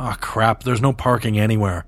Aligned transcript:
Oh 0.00 0.14
crap, 0.20 0.62
there's 0.62 0.80
no 0.80 0.92
parking 0.92 1.40
anywhere. 1.40 1.84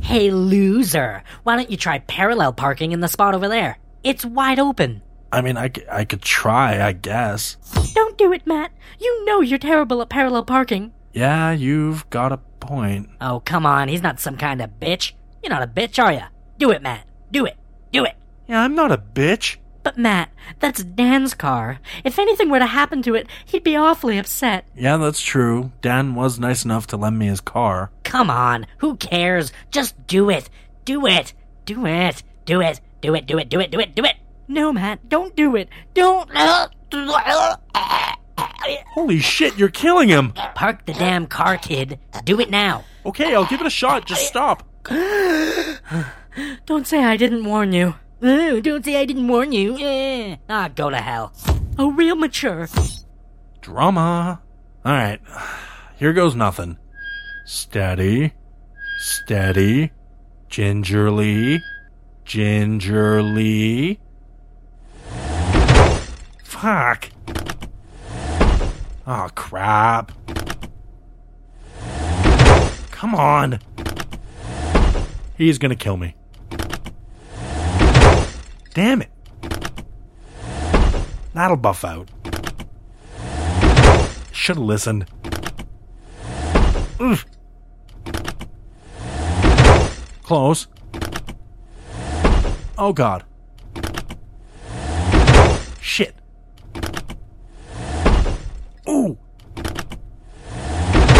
Hey, 0.00 0.32
loser. 0.32 1.22
Why 1.44 1.54
don't 1.54 1.70
you 1.70 1.76
try 1.76 2.00
parallel 2.00 2.52
parking 2.52 2.90
in 2.90 2.98
the 2.98 3.06
spot 3.06 3.36
over 3.36 3.46
there? 3.46 3.78
It's 4.02 4.24
wide 4.24 4.58
open. 4.58 5.00
I 5.30 5.42
mean, 5.42 5.56
I, 5.56 5.70
I 5.88 6.04
could 6.04 6.22
try, 6.22 6.84
I 6.84 6.90
guess. 6.90 7.56
Don't 7.94 8.18
do 8.18 8.32
it, 8.32 8.48
Matt. 8.48 8.72
You 8.98 9.24
know 9.26 9.40
you're 9.42 9.60
terrible 9.60 10.02
at 10.02 10.08
parallel 10.08 10.44
parking. 10.44 10.92
Yeah, 11.12 11.52
you've 11.52 12.10
got 12.10 12.32
a 12.32 12.38
point. 12.58 13.08
Oh, 13.20 13.40
come 13.44 13.64
on. 13.64 13.86
He's 13.86 14.02
not 14.02 14.18
some 14.18 14.36
kind 14.36 14.60
of 14.60 14.80
bitch. 14.80 15.12
You're 15.40 15.50
not 15.50 15.62
a 15.62 15.68
bitch, 15.68 16.02
are 16.02 16.12
you? 16.12 16.22
Do 16.58 16.72
it, 16.72 16.82
Matt. 16.82 17.06
Do 17.30 17.46
it. 17.46 17.56
Do 17.92 18.04
it. 18.04 18.16
Yeah, 18.48 18.62
I'm 18.62 18.74
not 18.74 18.90
a 18.90 18.98
bitch. 18.98 19.58
But, 19.82 19.98
Matt, 19.98 20.30
that's 20.60 20.84
Dan's 20.84 21.34
car. 21.34 21.80
If 22.04 22.18
anything 22.18 22.50
were 22.50 22.58
to 22.58 22.66
happen 22.66 23.02
to 23.02 23.14
it, 23.14 23.26
he'd 23.44 23.64
be 23.64 23.76
awfully 23.76 24.18
upset. 24.18 24.64
Yeah, 24.76 24.96
that's 24.96 25.20
true. 25.20 25.72
Dan 25.80 26.14
was 26.14 26.38
nice 26.38 26.64
enough 26.64 26.86
to 26.88 26.96
lend 26.96 27.18
me 27.18 27.26
his 27.26 27.40
car. 27.40 27.90
Come 28.04 28.30
on. 28.30 28.66
Who 28.78 28.96
cares? 28.96 29.52
Just 29.70 30.06
do 30.06 30.30
it. 30.30 30.48
Do 30.84 31.06
it. 31.06 31.32
Do 31.64 31.86
it. 31.86 32.22
Do 32.44 32.60
it. 32.60 32.80
Do 33.00 33.14
it. 33.14 33.26
Do 33.26 33.38
it. 33.38 33.48
Do 33.48 33.60
it. 33.60 33.70
Do 33.70 33.80
it. 33.80 33.94
Do 33.94 34.04
it. 34.04 34.16
No, 34.48 34.72
Matt. 34.72 35.08
Don't 35.08 35.34
do 35.34 35.56
it. 35.56 35.68
Don't. 35.94 36.30
Holy 38.94 39.18
shit, 39.18 39.56
you're 39.58 39.68
killing 39.68 40.08
him! 40.08 40.32
Park 40.54 40.84
the 40.86 40.92
damn 40.92 41.26
car, 41.26 41.56
kid. 41.56 41.98
Do 42.24 42.38
it 42.40 42.50
now. 42.50 42.84
Okay, 43.04 43.34
I'll 43.34 43.46
give 43.46 43.60
it 43.60 43.66
a 43.66 43.70
shot, 43.70 44.06
just 44.06 44.26
stop. 44.26 44.62
Don't 46.66 46.86
say 46.86 47.02
I 47.04 47.16
didn't 47.16 47.44
warn 47.44 47.72
you. 47.72 47.94
Oh, 48.24 48.60
don't 48.60 48.84
say 48.84 49.00
I 49.00 49.04
didn't 49.04 49.26
warn 49.26 49.50
you. 49.50 49.76
Eh. 49.78 50.36
Ah, 50.48 50.68
go 50.72 50.90
to 50.90 50.98
hell. 50.98 51.32
Oh, 51.76 51.90
real 51.90 52.14
mature. 52.14 52.68
Drama. 53.60 54.40
Alright, 54.86 55.20
here 55.96 56.12
goes 56.12 56.36
nothing. 56.36 56.76
Steady. 57.46 58.32
Steady. 58.98 59.90
Gingerly. 60.48 61.60
Gingerly. 62.24 63.98
Fuck. 66.44 67.10
Oh, 69.04 69.28
crap. 69.34 70.12
Come 72.92 73.16
on. 73.16 73.58
He's 75.36 75.58
gonna 75.58 75.74
kill 75.74 75.96
me. 75.96 76.14
Damn 78.74 79.02
it. 79.02 79.10
That'll 81.34 81.56
buff 81.56 81.84
out. 81.84 82.08
Should 84.32 84.56
have 84.56 84.64
listened. 84.64 85.06
Close. 90.22 90.66
Oh 92.78 92.92
god. 92.94 93.24
Shit. 95.80 96.14
Ooh. 98.88 99.18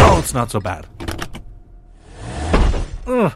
Oh, 0.05 0.19
it's 0.19 0.33
not 0.33 0.49
so 0.49 0.59
bad. 0.59 0.87
Ugh. 3.05 3.33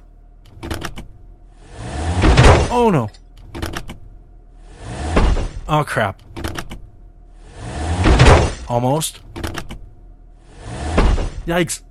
Oh 2.72 2.90
no. 2.92 3.10
Oh 5.70 5.84
crap. 5.84 6.22
Almost. 8.70 9.20
Yikes. 11.46 11.82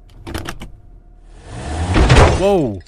Whoa. 2.38 2.80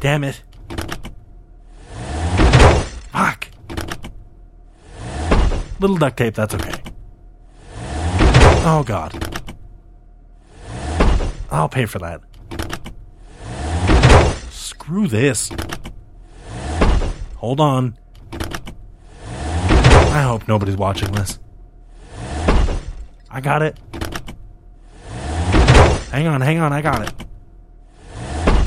Damn 0.00 0.24
it. 0.24 0.42
Fuck. 3.12 3.48
Little 5.78 5.96
duct 5.96 6.16
tape, 6.16 6.34
that's 6.34 6.54
okay. 6.54 6.82
Oh 8.62 8.82
god. 8.84 9.12
I'll 11.52 11.68
pay 11.68 11.86
for 11.86 11.98
that. 12.00 12.20
Screw 14.50 15.06
this. 15.06 15.50
Hold 17.36 17.60
on. 17.60 17.96
I 20.10 20.22
hope 20.22 20.48
nobody's 20.48 20.76
watching 20.76 21.12
this. 21.12 21.38
I 23.30 23.40
got 23.40 23.62
it. 23.62 23.78
Hang 26.10 26.26
on, 26.26 26.40
hang 26.40 26.58
on, 26.58 26.72
I 26.72 26.82
got 26.82 27.02
it. 27.06 27.14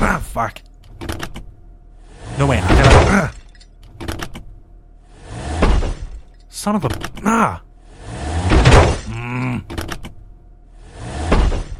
Ah, 0.00 0.18
fuck. 0.24 0.62
No 2.38 2.46
way, 2.46 2.58
I 2.58 2.68
gotta. 2.68 2.90
Ah. 3.10 3.34
Son 6.48 6.76
of 6.76 6.84
a. 6.86 6.88
Ah! 7.24 7.62
Mm. 9.06 9.62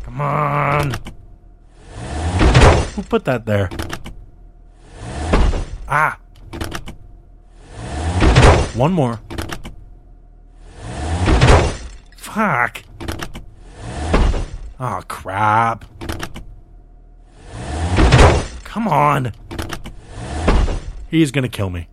Come 0.02 0.20
on! 0.20 0.92
Who 2.94 3.02
put 3.02 3.24
that 3.24 3.46
there? 3.46 3.70
Ah! 5.88 6.18
One 8.74 8.92
more. 8.92 9.20
Fuck. 12.34 12.82
Oh, 14.80 15.02
crap. 15.06 15.84
Come 18.64 18.88
on. 18.88 19.32
He's 21.08 21.30
gonna 21.30 21.48
kill 21.48 21.70
me. 21.70 21.86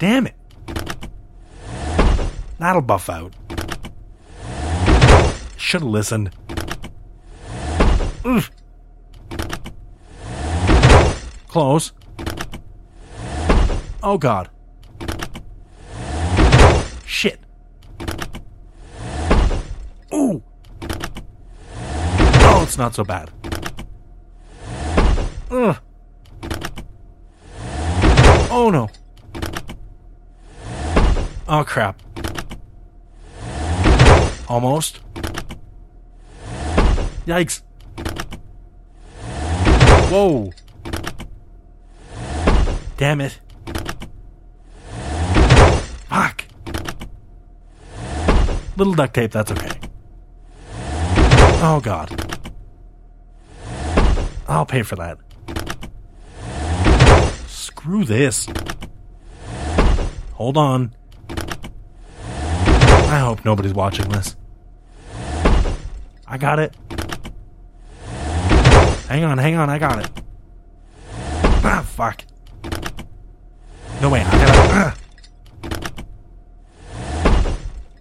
Damn 0.00 0.26
it. 0.26 0.34
That'll 2.58 2.82
buff 2.82 3.08
out. 3.08 3.34
Should 5.56 5.82
have 5.82 5.88
listened. 5.88 6.32
Ugh. 8.24 8.42
Close. 11.46 11.92
Oh 14.02 14.18
god. 14.18 14.50
Shit. 17.06 17.38
Ooh. 20.12 20.42
It's 22.76 22.78
not 22.78 22.94
so 22.94 23.04
bad. 23.04 23.30
Ugh. 25.50 25.78
Oh 28.50 28.68
no. 28.70 28.90
Oh 31.48 31.64
crap. 31.64 32.02
Almost. 34.46 35.00
Yikes. 37.24 37.62
Whoa. 40.10 40.52
Damn 42.98 43.22
it. 43.22 43.40
Fuck. 46.10 46.44
Little 48.76 48.92
duct 48.92 49.14
tape, 49.14 49.30
that's 49.30 49.50
okay. 49.50 49.80
Oh 51.62 51.80
god. 51.82 52.25
I'll 54.48 54.66
pay 54.66 54.82
for 54.82 54.96
that. 54.96 55.18
Screw 57.46 58.04
this. 58.04 58.48
Hold 60.34 60.56
on. 60.56 60.94
I 63.08 63.18
hope 63.20 63.44
nobody's 63.44 63.74
watching 63.74 64.08
this. 64.08 64.36
I 66.26 66.38
got 66.38 66.58
it. 66.58 66.74
Hang 69.08 69.24
on, 69.24 69.38
hang 69.38 69.54
on, 69.54 69.70
I 69.70 69.78
got 69.78 70.04
it. 70.04 70.10
Ah, 71.64 71.84
fuck. 71.86 72.24
No 74.00 74.10
way, 74.10 74.20
I 74.20 74.30
gotta. 74.30 74.58
Ah. 74.72 74.96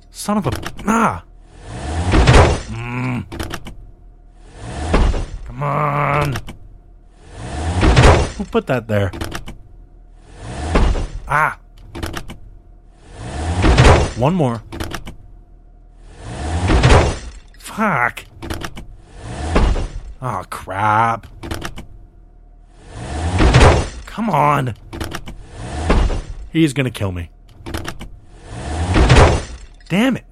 Son 0.10 0.38
of 0.38 0.48
a. 0.48 0.52
Ah! 0.88 1.24
Mm. 2.72 3.26
Come 5.46 5.64
on! 5.64 6.34
Who 8.38 8.45
put 8.56 8.68
that 8.68 8.88
there? 8.88 9.12
Ah! 11.28 11.60
One 14.16 14.34
more. 14.34 14.64
Fuck. 17.60 18.24
Oh, 20.22 20.46
crap. 20.50 21.28
Come 24.06 24.30
on. 24.30 24.74
He's 26.54 26.72
gonna 26.72 26.90
kill 26.90 27.12
me. 27.12 27.32
Damn 29.90 30.16
it. 30.16 30.26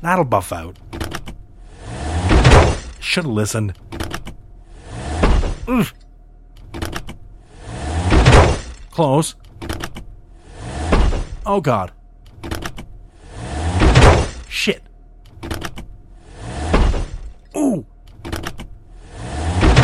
That'll 0.00 0.24
buff 0.24 0.54
out. 0.54 0.78
Should 2.98 3.24
have 3.24 3.32
listened. 3.34 3.74
Oof. 5.68 5.92
Close. 8.90 9.34
Oh 11.44 11.60
god. 11.60 11.92
Shit. 14.48 14.82
Ooh. 17.56 17.84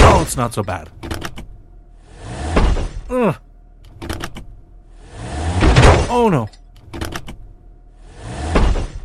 Oh, 0.01 0.21
it's 0.23 0.37
not 0.37 0.55
so 0.55 0.63
bad. 0.63 0.89
Ugh. 3.11 3.37
Oh 6.09 6.29
no. 6.31 6.49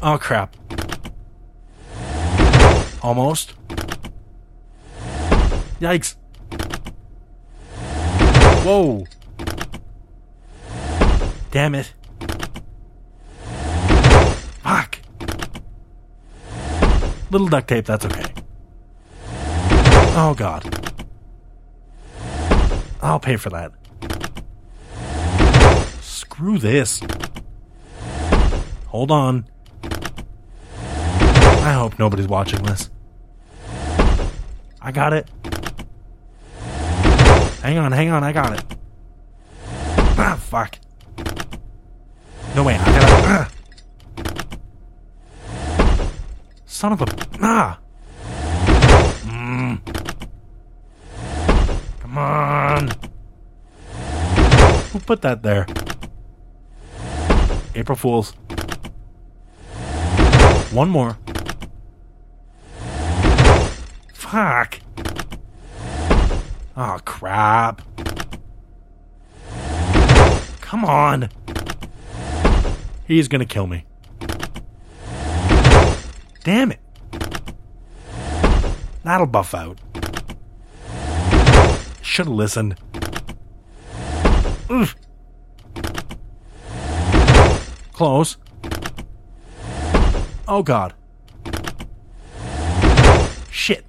Oh 0.01 0.17
crap. 0.17 0.55
Almost. 3.01 3.53
Yikes. 5.81 6.18
Whoa. 8.63 9.05
Damn 11.51 11.75
it. 11.75 11.93
Fuck. 14.63 14.99
Little 17.31 17.47
duct 17.47 17.67
tape, 17.67 17.85
that's 17.85 18.05
okay. 18.05 18.25
Oh 20.21 20.35
god. 20.37 20.63
I'll 23.01 23.19
pay 23.19 23.37
for 23.37 23.49
that. 23.49 23.71
Screw 26.01 26.57
this. 26.57 27.01
Hold 28.87 29.11
on. 29.11 29.45
I 31.61 31.73
hope 31.73 31.97
nobody's 31.97 32.27
watching 32.27 32.63
this. 32.63 32.89
I 34.81 34.91
got 34.91 35.13
it. 35.13 35.29
Hang 37.61 37.77
on, 37.77 37.91
hang 37.91 38.09
on, 38.09 38.23
I 38.23 38.31
got 38.31 38.53
it. 38.57 38.65
Ah, 40.17 40.39
fuck. 40.39 40.79
No 42.55 42.63
way, 42.63 42.75
I 42.75 42.85
gotta. 42.85 43.07
Ah. 43.27 43.49
Son 46.65 46.93
of 46.93 47.01
a. 47.01 47.05
Ah! 47.41 47.79
Mm. 49.25 49.79
Come 51.99 52.17
on. 52.17 52.89
Who 54.91 54.99
put 54.99 55.21
that 55.21 55.43
there? 55.43 55.67
April 57.75 57.97
Fools. 57.97 58.31
One 60.71 60.89
more. 60.89 61.17
Fuck. 64.13 64.78
Oh, 66.81 66.97
crap. 67.03 67.81
Come 70.61 70.85
on. 70.85 71.29
He's 73.05 73.27
gonna 73.27 73.45
kill 73.45 73.67
me. 73.67 73.85
Damn 76.45 76.71
it. 76.71 76.79
That'll 79.03 79.27
buff 79.27 79.53
out. 79.53 79.77
Should 82.01 82.27
have 82.27 82.35
listened. 82.35 82.77
Close. 87.91 88.37
Oh 90.47 90.63
god. 90.63 90.93
Shit. 93.51 93.83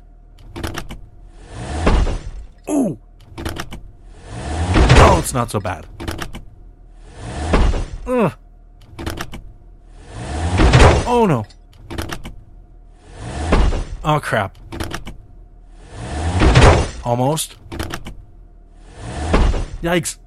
Ooh. 2.68 2.98
It's 5.30 5.34
not 5.36 5.48
so 5.48 5.60
bad. 5.60 5.86
Ugh. 8.04 8.32
Oh 11.06 11.24
no. 11.24 11.46
Oh 14.02 14.18
crap. 14.18 14.58
Almost. 17.04 17.54
Yikes. 19.82 20.18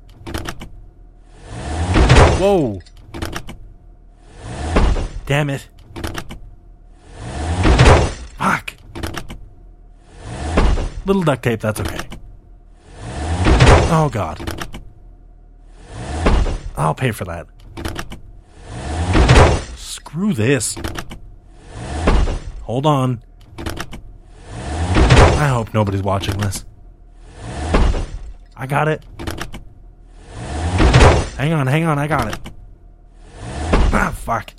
Whoa. 2.40 2.80
Damn 5.26 5.50
it. 5.50 5.68
Fuck. 8.38 8.76
Little 11.06 11.24
duct 11.24 11.44
tape, 11.44 11.60
that's 11.60 11.82
okay. 11.82 12.08
Oh 13.92 14.10
god. 14.10 14.53
I'll 16.84 16.94
pay 16.94 17.12
for 17.12 17.24
that. 17.24 17.48
Screw 19.78 20.34
this. 20.34 20.78
Hold 22.64 22.86
on. 22.86 23.24
I 23.58 25.48
hope 25.48 25.74
nobody's 25.74 26.04
watching 26.04 26.38
this. 26.40 26.66
I 28.58 28.68
got 28.68 28.90
it. 28.90 29.04
Hang 31.38 31.54
on, 31.54 31.68
hang 31.68 31.86
on, 31.86 31.98
I 31.98 32.08
got 32.08 32.28
it. 32.34 32.40
Ah, 33.94 34.14
fuck. 34.16 34.54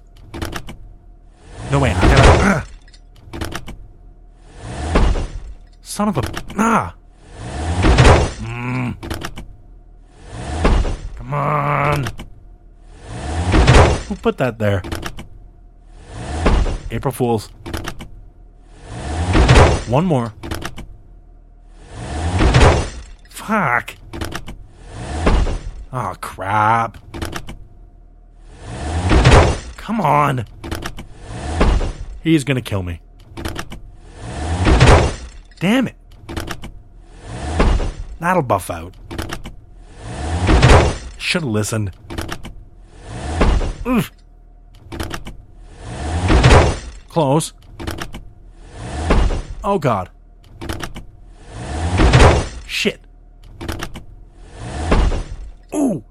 No 1.71 1.79
way, 1.79 1.91
I 1.91 2.01
gotta. 2.01 2.25
Ah. 2.43 2.65
Son 5.83 6.09
of 6.09 6.17
a. 6.17 6.23
Ah! 6.57 6.95
Mm. 8.41 8.97
Come 11.17 11.35
on. 11.35 12.05
Who 14.09 14.14
put 14.25 14.39
that 14.39 14.59
there? 14.59 14.83
April 16.91 17.13
Fools. 17.13 17.49
One 19.87 20.07
more. 20.07 20.33
Fuck. 23.29 23.97
Oh, 25.93 26.15
crap. 26.23 26.97
Come 29.77 30.01
on. 30.01 30.47
He's 32.23 32.45
gonna 32.45 32.63
kill 32.63 32.83
me. 32.83 33.03
Damn 35.61 35.89
it. 35.89 35.97
That'll 38.21 38.43
buff 38.43 38.71
out. 38.71 38.95
Should 41.19 41.43
have 41.43 41.51
listened. 41.51 41.95
Close. 47.09 47.53
Oh 49.63 49.79
god. 49.79 50.09
Shit. 52.67 53.01
Ooh. 55.75 56.03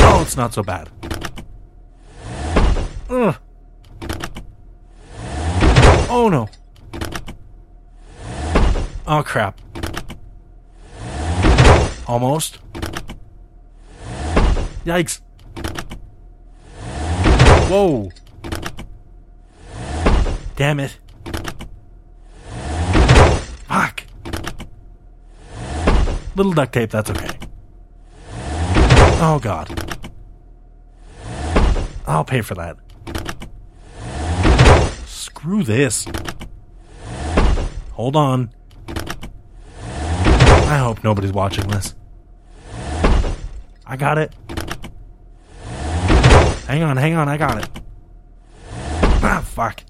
Oh, 0.00 0.20
it's 0.22 0.36
not 0.36 0.54
so 0.54 0.62
bad. 0.62 0.88
Ugh. 3.10 3.36
Oh 6.08 6.28
no. 6.30 6.48
Oh 9.06 9.22
crap. 9.24 9.60
Almost. 12.06 12.60
Yikes. 14.84 15.20
Whoa. 17.72 18.10
Damn 20.56 20.78
it. 20.78 20.98
Fuck. 23.66 24.04
Little 26.36 26.52
duct 26.52 26.74
tape, 26.74 26.90
that's 26.90 27.08
okay. 27.08 27.38
Oh 29.24 29.40
god. 29.42 29.70
I'll 32.06 32.26
pay 32.26 32.42
for 32.42 32.54
that. 32.56 32.76
Screw 35.06 35.62
this. 35.62 36.06
Hold 37.92 38.16
on. 38.16 38.50
I 40.68 40.76
hope 40.76 41.02
nobody's 41.02 41.32
watching 41.32 41.68
this. 41.68 41.94
I 43.86 43.96
got 43.96 44.18
it. 44.18 44.34
Hang 46.72 46.84
on, 46.84 46.96
hang 46.96 47.12
on, 47.12 47.28
I 47.28 47.36
got 47.36 47.62
it. 47.62 47.68
Ah, 49.22 49.44
fuck. 49.44 49.84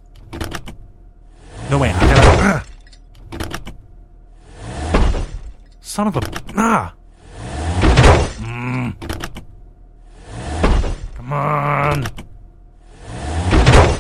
No 1.71 1.79
way, 1.79 1.91
I 1.91 2.01
gotta. 2.01 2.23
Ah. 2.43 2.65
Son 5.81 6.09
of 6.09 6.17
a. 6.17 6.21
Ah! 6.57 6.93
Mm. 8.41 8.97
Come 11.15 11.33
on. 11.33 12.03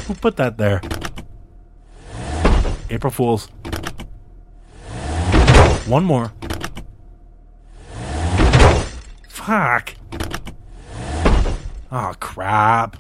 Who 0.09 0.15
put 0.15 0.37
that 0.39 0.59
there? 0.59 0.81
April 2.91 3.13
Fools. 3.13 3.47
One 5.87 6.03
more. 6.03 6.33
Fuck. 9.29 9.95
Oh, 11.95 12.15
crap. 12.21 12.97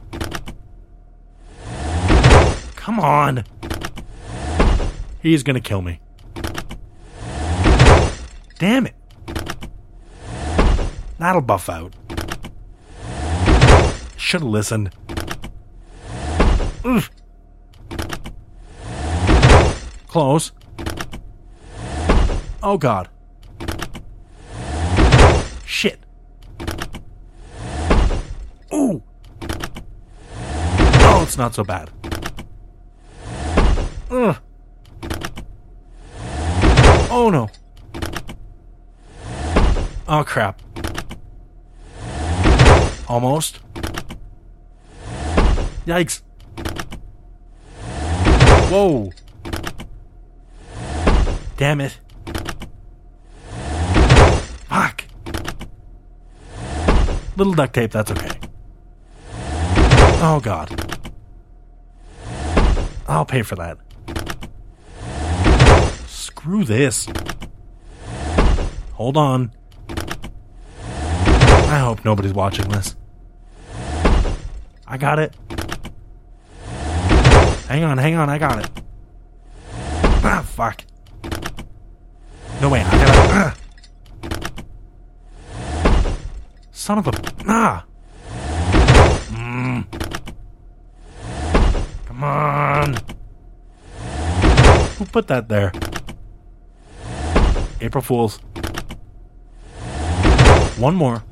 Come 2.77 3.01
on. 3.01 3.45
He's 5.23 5.43
gonna 5.43 5.63
kill 5.63 5.81
me. 5.81 6.01
Damn 8.59 8.87
it. 8.87 8.95
That'll 11.19 11.41
buff 11.41 11.71
out. 11.71 11.95
Should've 14.19 14.47
listened. 14.47 14.91
Close. 20.07 20.53
Oh 22.63 22.77
god. 22.77 23.09
Shit. 25.65 25.99
Ooh. 28.75 29.03
It's 31.33 31.39
not 31.39 31.55
so 31.55 31.65
bad. 31.65 31.89
Ugh. 34.11 34.37
Oh 37.11 37.31
no. 37.33 37.49
Oh 40.07 40.25
crap. 40.25 40.61
Almost. 43.09 43.61
Yikes. 45.87 46.21
Whoa. 48.69 49.11
Damn 51.57 51.81
it. 51.81 51.99
Fuck. 54.69 55.05
Little 57.39 57.55
duct 57.55 57.73
tape, 57.73 57.93
that's 57.93 58.11
okay. 58.11 58.39
Oh 60.21 60.39
god. 60.43 60.92
I'll 63.13 63.27
pay 63.27 63.43
for 63.43 63.57
that. 63.57 63.77
Screw 66.07 66.65
this. 66.65 67.07
Hold 68.95 69.19
on. 69.19 69.53
I 71.69 71.79
hope 71.79 72.07
nobody's 72.07 72.33
watching 72.33 72.69
this. 72.71 72.97
I 74.87 74.97
got 74.97 75.19
it. 75.19 75.37
Hang 77.69 77.85
on, 77.85 77.99
hang 77.99 78.15
on, 78.15 78.31
I 78.31 78.39
got 78.39 78.59
it. 78.65 78.71
Ah, 80.25 80.43
fuck. 80.47 80.83
No 82.63 82.71
way, 82.71 82.81
I 82.81 82.91
gotta. 82.91 83.13
Ah. 83.35 83.55
Son 86.71 86.99
of 86.99 87.09
a. 87.09 87.13
Ah! 87.47 87.85
Mm. 89.29 89.92
Put 95.11 95.27
that 95.29 95.49
there? 95.49 95.73
April 97.81 98.03
Fools. 98.03 98.39
One 100.79 100.95
more. 100.95 101.23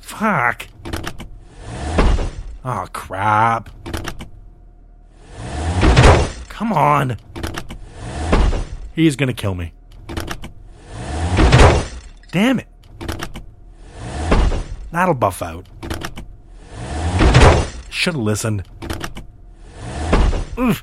Fuck. 0.00 0.68
Oh, 2.64 2.86
crap. 2.92 3.70
Come 6.48 6.72
on. 6.72 7.16
He's 8.94 9.16
gonna 9.16 9.34
kill 9.34 9.54
me. 9.54 9.72
Damn 12.30 12.60
it. 12.60 12.68
That'll 14.92 15.14
buff 15.14 15.42
out. 15.42 15.66
Should've 17.90 18.20
listened. 18.20 18.62
Ugh. 20.56 20.76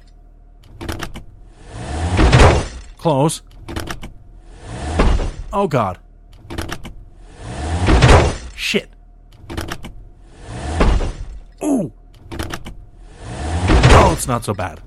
Close. 2.98 3.42
Oh 5.54 5.68
god. 5.68 5.98
Shit. 8.56 8.90
Ooh. 11.64 11.92
Oh, 13.94 14.14
it's 14.14 14.28
not 14.28 14.44
so 14.44 14.54
bad. 14.54 14.82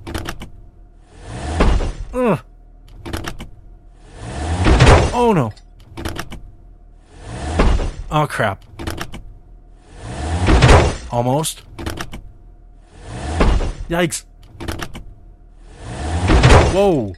Ugh. 2.12 2.40
Oh 5.12 5.32
no. 5.34 5.52
Oh 8.10 8.26
crap. 8.26 8.64
Almost. 11.10 11.62
Yikes. 13.88 14.24
Whoa. 16.74 17.14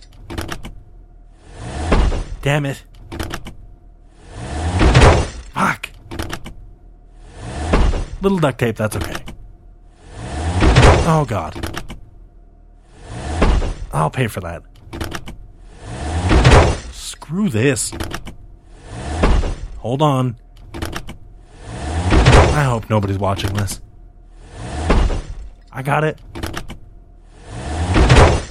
Damn 2.43 2.67
it. 2.67 2.85
Fuck. 5.55 5.89
Little 8.21 8.39
duct 8.39 8.59
tape, 8.59 8.77
that's 8.77 8.97
okay. 8.97 9.25
Oh 11.09 11.25
god. 11.27 11.55
I'll 13.95 14.11
pay 14.11 14.27
for 14.27 14.41
that. 14.41 14.63
Screw 16.93 17.49
this. 17.49 17.95
Hold 19.79 20.03
on. 20.03 20.37
I 22.53 22.65
hope 22.65 22.91
nobody's 22.91 23.17
watching 23.17 23.55
this. 23.55 23.81
I 25.73 25.81
got 25.83 26.05
it. 26.05 26.21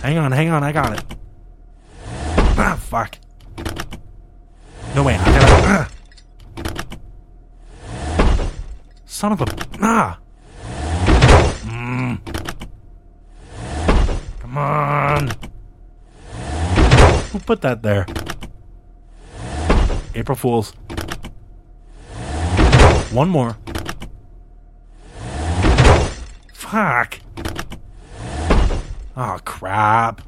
Hang 0.05 0.19
on, 0.19 0.31
hang 0.31 0.50
on, 0.50 0.63
I 0.63 0.71
got 0.71 0.93
it. 0.93 1.03
Ah, 2.59 2.77
fuck. 2.79 3.17
No 4.93 5.01
way, 5.01 5.15
I 5.15 5.25
gotta. 5.25 5.47
Ah. 5.65 5.89
Son 9.07 9.31
of 9.31 9.41
a. 9.41 9.45
Ah! 9.81 10.19
Mm. 11.63 12.19
Come 14.41 14.57
on. 14.59 15.31
Who 17.31 17.39
put 17.39 17.62
that 17.62 17.81
there? 17.81 18.05
April 20.13 20.35
Fools. 20.35 20.69
One 23.12 23.29
more. 23.29 23.57
Fuck. 26.53 27.25
Oh, 29.17 29.39
crap. 29.45 30.22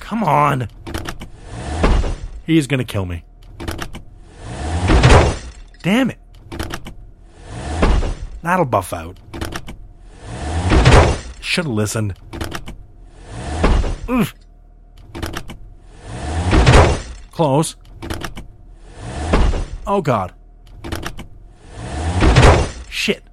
Come 0.00 0.22
on. 0.22 0.68
He's 2.46 2.66
gonna 2.66 2.84
kill 2.84 3.06
me. 3.06 3.24
Damn 5.82 6.10
it. 6.10 6.18
That'll 8.42 8.64
buff 8.64 8.92
out. 8.92 9.18
Should've 11.40 11.70
listened. 11.70 12.14
Ugh. 14.08 14.28
Close. 17.32 17.76
Oh 19.86 20.00
god. 20.02 20.32
Shit. 22.88 23.24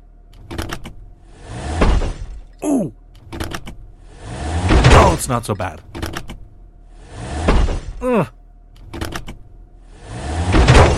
Ooh. 2.64 2.94
Oh, 4.94 5.14
it's 5.14 5.21
not 5.32 5.46
so 5.46 5.56
bad. 5.56 5.82
Ugh. 8.02 8.28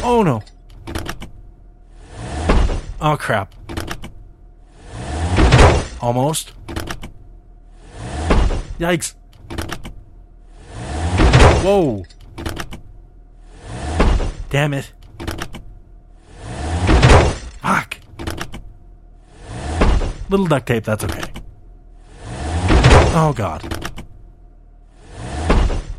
Oh 0.04 0.24
no. 0.24 0.42
Oh 3.00 3.16
crap. 3.16 3.54
Almost. 6.02 6.54
Yikes. 8.80 9.14
Whoa. 11.64 12.04
Damn 14.50 14.74
it. 14.74 14.92
Fuck. 17.62 17.98
Little 20.30 20.48
duct 20.48 20.66
tape, 20.66 20.86
that's 20.86 21.04
okay. 21.04 21.32
Oh 23.16 23.32
god. 23.36 23.83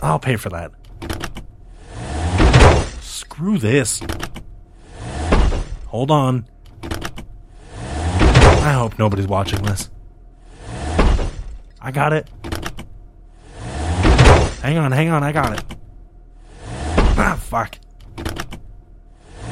I'll 0.05 0.19
pay 0.19 0.37
for 0.37 0.51
that. 0.51 0.71
Screw 3.01 3.59
this. 3.59 4.01
Hold 5.87 6.11
on. 6.11 6.47
I 8.65 8.73
hope 8.73 8.99
nobody's 8.99 9.27
watching 9.27 9.63
this. 9.63 9.91
I 11.81 11.91
got 11.91 12.13
it. 12.13 12.29
Hang 14.63 14.79
on, 14.79 14.93
hang 14.93 15.09
on, 15.11 15.23
I 15.23 15.33
got 15.33 15.59
it. 15.59 15.65
Ah, 17.17 17.39
fuck. 17.41 17.79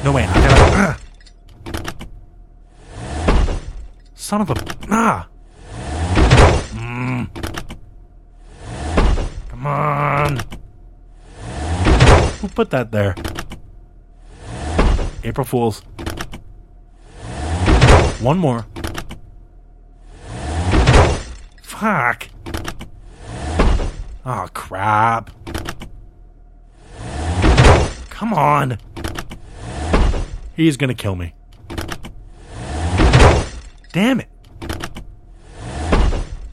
No 0.03 0.11
way, 0.11 0.23
I 0.23 0.33
got 0.33 0.51
it. 0.51 0.73
Ah. 0.75 0.99
Son 4.15 4.41
of 4.41 4.49
a. 4.49 4.55
Ah! 4.89 5.27
Mm. 6.73 7.27
Come 9.49 9.67
on. 9.67 10.37
Who 12.41 12.42
put 12.53 12.69
that 12.69 12.91
there? 12.91 13.15
April 15.23 15.45
Fools. 15.45 15.81
One 18.21 18.37
more. 18.37 18.65
Fuck. 21.61 22.29
Oh, 24.25 24.47
crap. 24.53 25.31
Come 28.09 28.33
on. 28.33 28.77
He's 30.55 30.77
gonna 30.77 30.93
kill 30.93 31.15
me. 31.15 31.33
Damn 33.91 34.21
it. 34.21 34.29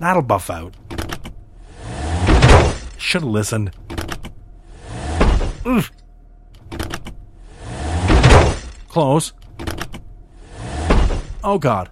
That'll 0.00 0.22
buff 0.22 0.50
out. 0.50 0.74
Should 2.96 3.22
have 3.22 3.30
listened. 3.30 3.70
Oof. 5.66 5.90
Close. 8.88 9.32
Oh 11.44 11.58
god. 11.58 11.90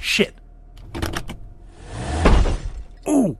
Shit. 0.00 0.34
Ooh. 3.08 3.38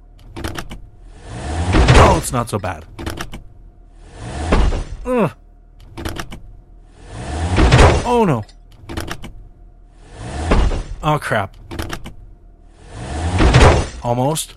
Oh, 1.96 2.16
it's 2.18 2.32
not 2.32 2.48
so 2.48 2.58
bad. 2.58 2.84
Ugh. 5.04 5.32
Oh 8.06 8.24
no. 8.24 8.44
Oh 11.02 11.18
crap. 11.18 11.56
Almost. 14.02 14.54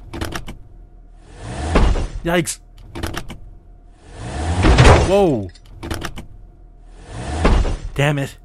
Yikes. 2.24 2.60
Whoa. 5.08 5.50
Damn 7.96 8.20
it. 8.20 8.38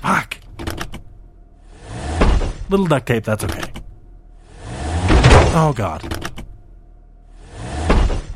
Fuck. 0.00 0.38
Little 2.68 2.86
duct 2.86 3.06
tape, 3.06 3.22
that's 3.22 3.44
okay. 3.44 3.72
Oh 5.54 5.72
god. 5.76 6.02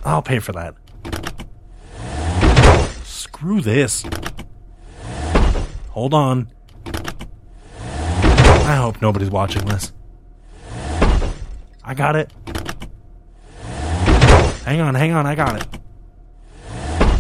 I'll 0.05 0.23
pay 0.23 0.39
for 0.39 0.53
that. 0.53 0.77
Screw 3.03 3.61
this. 3.61 4.05
Hold 5.91 6.15
on. 6.15 6.49
I 8.67 8.77
hope 8.77 9.03
nobody's 9.03 9.31
watching 9.31 9.65
this. 9.65 9.93
I 11.83 11.95
got 11.95 12.15
it. 12.15 12.33
Hang 14.67 14.81
on, 14.81 14.97
hang 14.97 15.13
on, 15.13 15.27
I 15.27 15.37
got 15.37 15.63
it. 15.63 15.81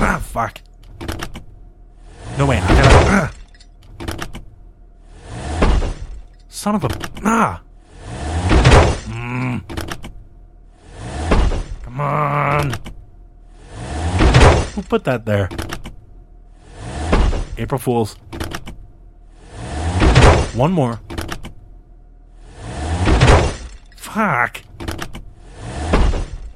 Ah, 0.01 0.21
fuck. 0.21 0.61
No 2.37 2.45
way, 2.45 2.59
I 2.59 2.69
got 2.69 2.87
it. 2.87 3.07
Ah. 3.09 3.33
Son 6.49 6.75
of 6.75 6.83
a. 6.83 6.89
Ah! 7.25 7.63
Mm. 9.07 9.63
Come 11.83 12.01
on. 12.01 12.75
Who 14.75 14.83
put 14.83 15.05
that 15.05 15.25
there? 15.25 15.49
April 17.59 17.79
Fools. 17.79 18.15
One 20.57 20.73
more. 20.73 20.99
Fuck. 23.95 24.66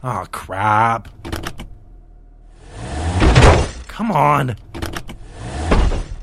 Oh, 0.02 0.26
crap. 0.32 1.08
Come 3.88 4.10
on. 4.12 4.56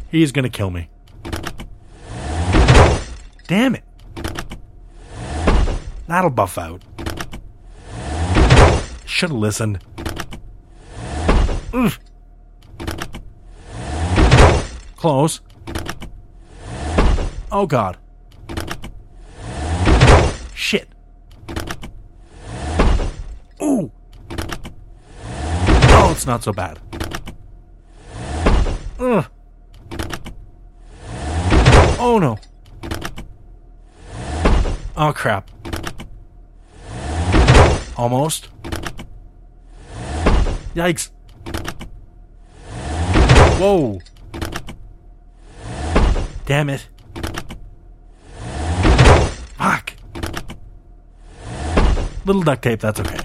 He's 0.09 0.31
gonna 0.31 0.49
kill 0.49 0.71
me. 0.71 0.89
Damn 3.47 3.75
it. 3.75 3.83
That'll 6.07 6.29
buff 6.29 6.57
out. 6.57 6.81
Should 9.05 9.29
have 9.29 9.37
listened. 9.37 9.79
Oof. 11.73 11.99
Close. 14.95 15.41
Oh 17.51 17.65
god. 17.67 17.97
Shit. 20.55 20.89
Ooh. 23.61 23.91
Oh, 25.99 26.06
it's 26.17 26.25
not 26.25 26.41
so 26.43 26.51
bad. 26.51 26.79
Ugh. 28.99 29.25
Oh 31.99 32.17
no. 32.17 32.39
Oh 34.97 35.13
crap. 35.13 35.51
Almost. 37.95 38.49
Yikes. 40.73 41.11
Whoa. 43.59 44.01
Damn 46.47 46.71
it. 46.71 46.87
Fuck. 49.59 49.93
Little 52.25 52.41
duct 52.41 52.63
tape, 52.63 52.79
that's 52.79 52.99
okay. 53.01 53.19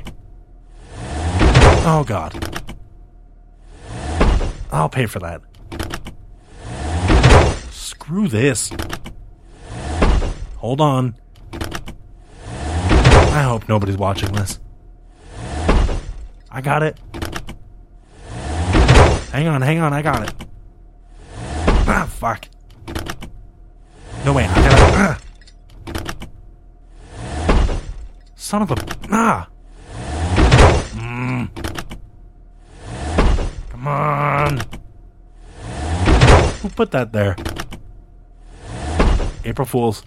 Oh 1.84 2.04
god. 2.06 2.51
I'll 4.72 4.88
pay 4.88 5.06
for 5.06 5.18
that. 5.20 5.42
Screw 7.70 8.26
this. 8.26 8.72
Hold 10.56 10.80
on. 10.80 11.14
I 11.52 13.42
hope 13.42 13.68
nobody's 13.68 13.98
watching 13.98 14.32
this. 14.32 14.58
I 16.50 16.60
got 16.60 16.82
it. 16.82 16.98
Hang 19.32 19.46
on, 19.48 19.62
hang 19.62 19.78
on, 19.78 19.92
I 19.92 20.02
got 20.02 20.22
it. 20.28 20.34
Ah, 21.86 22.06
fuck. 22.08 22.48
No 24.24 24.32
way, 24.32 24.44
I 24.44 24.54
got 24.54 24.72
it. 24.72 24.94
Ah. 24.94 25.18
Son 28.36 28.62
of 28.62 28.70
a. 28.70 28.76
Ah! 29.10 29.48
Mm. 30.94 31.48
Come 33.70 33.88
on. 33.88 34.21
Who 36.62 36.68
put 36.68 36.92
that 36.92 37.12
there? 37.12 37.36
April 39.44 39.66
Fools. 39.66 40.02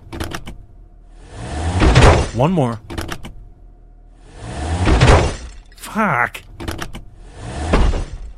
One 2.34 2.54
more. 2.54 2.80
Fuck. 5.76 6.44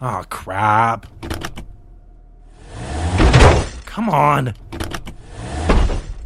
Oh, 0.02 0.24
crap. 0.30 1.06
Come 3.86 4.10
on. 4.10 4.56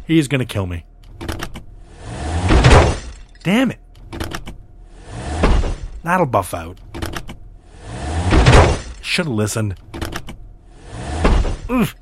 He's 0.06 0.28
gonna 0.28 0.46
kill 0.46 0.66
me. 0.66 0.86
Damn 3.42 3.70
it. 3.70 3.80
That'll 6.02 6.26
buff 6.26 6.54
out. 6.54 6.78
Should 9.02 9.26
have 9.26 9.34
listened. 9.34 9.78
Oof. 11.72 11.96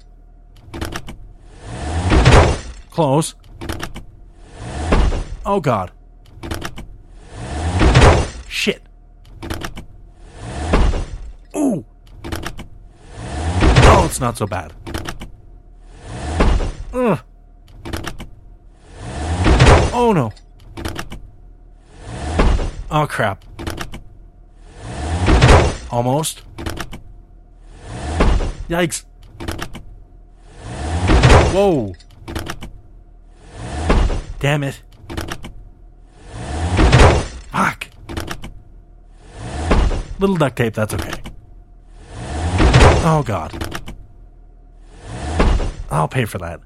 Close. 2.90 3.36
Oh 5.46 5.60
god. 5.60 5.92
Shit. 8.48 8.82
Ooh. 11.56 11.84
Oh, 13.92 14.02
it's 14.06 14.18
not 14.18 14.36
so 14.36 14.46
bad. 14.48 14.72
Ugh. 16.92 17.20
Oh 19.92 20.12
no. 20.12 20.32
Oh 22.90 23.06
crap. 23.06 23.44
Almost. 25.92 26.42
Yikes. 28.68 29.04
Whoa. 31.52 31.94
Damn 34.38 34.62
it. 34.62 34.82
Fuck. 37.50 37.88
Little 40.20 40.36
duct 40.36 40.56
tape, 40.56 40.74
that's 40.74 40.94
okay. 40.94 41.22
Oh, 43.02 43.22
God. 43.26 43.52
I'll 45.90 46.08
pay 46.08 46.24
for 46.24 46.38
that. 46.38 46.60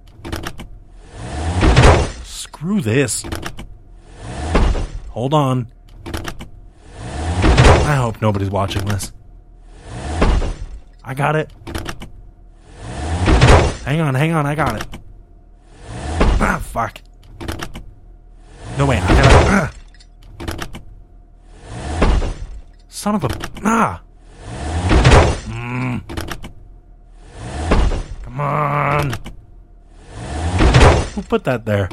Screw 2.25 2.81
this. 2.81 3.25
Hold 5.11 5.33
on. 5.33 5.69
I 7.87 7.97
hope 7.97 8.21
nobody's 8.21 8.51
watching 8.51 8.85
this. 8.85 9.13
I 11.03 11.15
got 11.15 11.37
it. 11.37 11.51
Hang 13.85 14.01
on, 14.01 14.15
hang 14.15 14.33
on, 14.33 14.47
I 14.47 14.55
got 14.55 14.81
it. 14.81 14.87
Ah, 16.41 16.59
fuck. 16.63 17.01
No 18.79 18.87
way. 18.87 18.99
Ah. 19.03 19.71
Son 22.89 23.15
of 23.15 23.25
a. 23.25 23.29
Ah! 23.63 24.03
Mm. 25.49 26.01
Come 28.23 28.41
on. 28.41 29.13
Who 31.15 31.23
put 31.23 31.45
that 31.45 31.67
there? 31.67 31.91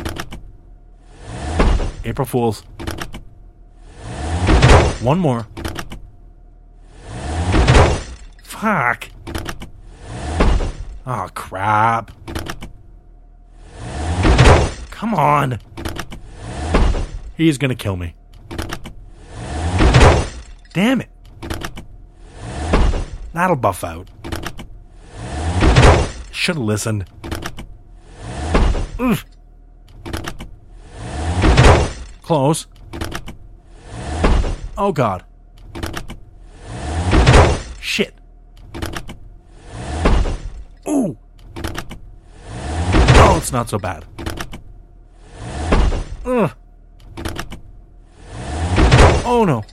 April 2.06 2.25
Fools. 2.25 2.62
One 5.01 5.19
more. 5.19 5.45
Fuck. 8.43 9.10
Oh, 11.05 11.27
crap. 11.33 12.11
Come 14.91 15.13
on. 15.15 15.59
He's 17.35 17.57
gonna 17.57 17.75
kill 17.75 17.95
me. 17.97 18.15
Damn 20.73 21.01
it. 21.01 21.09
That'll 23.33 23.55
buff 23.55 23.83
out. 23.83 24.09
Should 26.31 26.55
have 26.55 26.63
listened. 26.63 27.05
Close. 32.21 32.67
Oh 34.77 34.91
god. 34.93 35.25
Shit. 37.79 38.13
Ooh. 40.87 41.17
Not 43.51 43.67
so 43.69 43.77
bad. 43.77 44.05
Ugh. 46.25 46.51
Oh 49.25 49.43
no. 49.45 49.63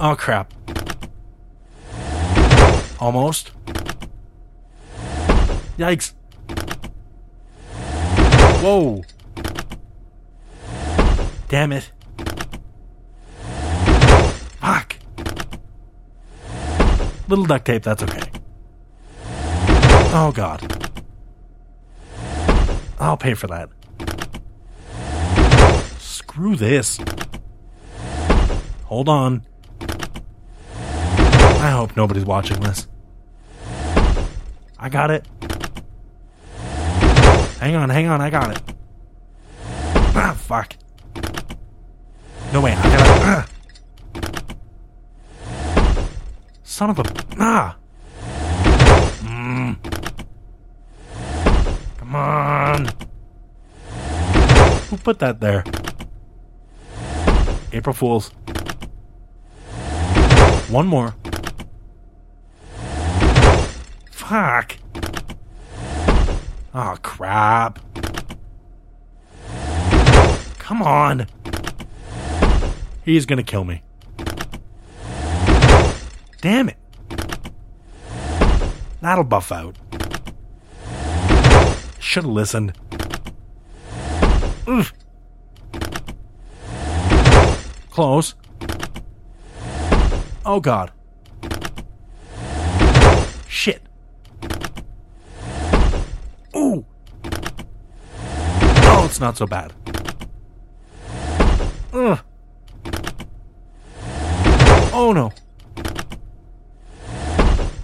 Oh 0.00 0.16
crap. 0.16 0.54
Almost. 2.98 3.50
Yikes. 5.76 6.12
Whoa. 8.62 9.02
Damn 11.48 11.72
it. 11.72 11.92
Fuck. 14.60 14.96
Little 17.28 17.44
duct 17.44 17.64
tape, 17.66 17.82
that's 17.82 18.02
okay. 18.02 18.30
Oh 20.10 20.32
god. 20.34 20.87
I'll 23.00 23.16
pay 23.16 23.34
for 23.34 23.46
that. 23.48 23.68
Screw 25.98 26.56
this. 26.56 26.98
Hold 28.84 29.08
on. 29.08 29.44
I 31.60 31.70
hope 31.70 31.96
nobody's 31.96 32.24
watching 32.24 32.60
this. 32.60 32.86
I 34.78 34.88
got 34.88 35.10
it. 35.10 35.26
Hang 37.60 37.74
on, 37.74 37.90
hang 37.90 38.06
on, 38.06 38.20
I 38.20 38.30
got 38.30 38.56
it. 38.56 38.62
Ah, 40.14 40.34
fuck. 40.38 40.76
No 42.52 42.60
way, 42.60 42.72
I 42.72 42.82
gotta. 42.82 43.12
Ah. 43.24 43.46
Son 46.62 46.90
of 46.90 46.98
a. 47.00 47.04
Ah! 47.38 47.76
Mm. 49.24 49.76
Come 51.98 52.14
on. 52.14 52.88
Who 54.88 54.96
put 54.96 55.18
that 55.18 55.40
there? 55.40 55.64
April 57.72 57.94
Fools. 57.94 58.30
One 60.70 60.86
more. 60.86 61.14
Fuck. 64.10 64.76
Oh, 66.74 66.96
crap. 67.02 67.78
Come 70.58 70.82
on. 70.82 71.26
He's 73.04 73.26
gonna 73.26 73.42
kill 73.42 73.64
me. 73.64 73.82
Damn 76.40 76.68
it. 76.68 76.76
That'll 79.00 79.24
buff 79.24 79.50
out. 79.50 79.76
Should 81.98 82.24
have 82.24 82.32
listened. 82.32 82.72
Oof. 84.68 84.92
Close. 87.98 88.36
Oh 90.46 90.60
god. 90.60 90.92
Shit. 93.48 93.82
Ooh. 96.54 96.86
Oh, 98.84 99.02
it's 99.04 99.18
not 99.18 99.36
so 99.36 99.48
bad. 99.48 99.72
Ugh. 101.92 102.20
Oh 104.94 105.12
no. 105.12 105.32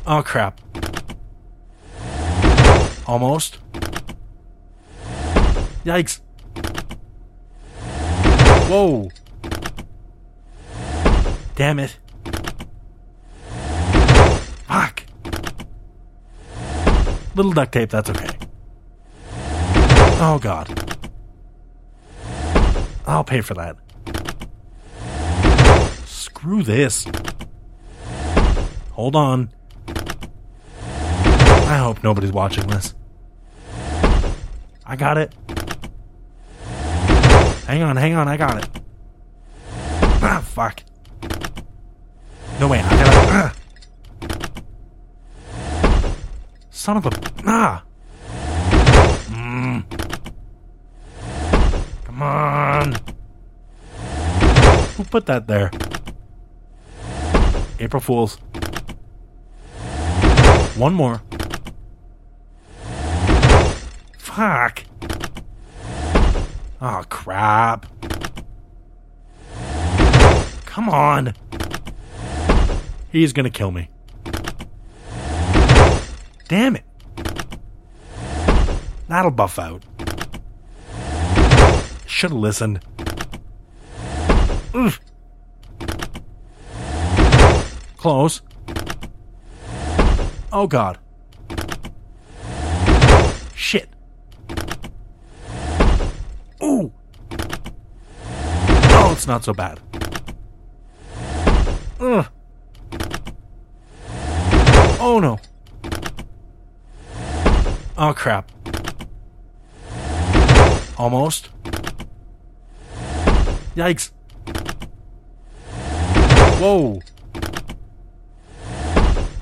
Oh 0.07 0.23
crap. 0.23 0.61
Almost. 3.09 3.59
Yikes. 5.85 6.21
Whoa. 8.69 9.11
Damn 11.57 11.79
it. 11.79 11.99
Fuck. 14.67 15.05
Little 17.37 17.53
duct 17.53 17.73
tape, 17.73 17.91
that's 17.91 18.11
okay. 18.11 18.29
Oh 20.21 20.39
god. 20.41 20.97
I'll 23.07 23.25
pay 23.25 23.41
for 23.41 23.55
that. 23.55 23.77
Screw 26.07 26.63
this. 26.63 27.07
Hold 28.93 29.15
on. 29.15 29.51
I 29.87 31.79
hope 31.79 32.03
nobody's 32.03 32.33
watching 32.33 32.67
this. 32.67 32.95
I 34.87 34.97
got 34.97 35.19
it. 35.19 35.33
Hang 37.67 37.83
on, 37.83 37.97
hang 37.97 38.15
on, 38.15 38.29
I 38.29 38.37
got 38.37 38.63
it. 38.63 38.71
Ah, 40.23 40.43
fuck. 40.45 40.83
No 42.61 42.69
way, 42.69 42.81
I. 42.83 43.53
Son 46.71 46.97
of 46.97 47.07
a. 47.07 47.11
Ah! 47.47 47.83
Mm. 49.31 49.85
Come 52.05 52.23
on. 52.23 52.95
Who 54.97 55.05
put 55.05 55.27
that 55.27 55.47
there? 55.47 55.71
April 57.81 58.01
Fools. 58.01 58.37
One 60.77 60.95
more. 60.95 61.23
Fuck. 64.19 64.85
Oh, 66.81 67.03
crap. 67.09 67.87
Come 70.67 70.89
on. 70.89 71.35
He's 73.15 73.33
gonna 73.33 73.49
kill 73.49 73.71
me. 73.71 73.91
Damn 76.49 76.75
it. 76.75 76.83
That'll 79.07 79.31
buff 79.31 79.57
out. 79.57 79.85
Should 82.07 82.33
have 82.33 82.41
listened. 82.41 82.81
Oof. 84.75 84.99
Close. 87.97 88.43
Oh 90.53 90.67
god. 90.67 90.99
Shit. 93.55 93.89
Ooh. 96.61 96.93
Oh, 98.91 99.11
it's 99.13 99.29
not 99.29 99.45
so 99.45 99.53
bad. 99.53 99.79
Ugh. 102.01 102.27
Oh 105.15 105.21
no. 105.21 105.39
Oh 107.97 108.13
crap. 108.15 108.51
Almost. 110.99 111.51
Yikes. 113.77 114.11
Whoa. 116.59 117.01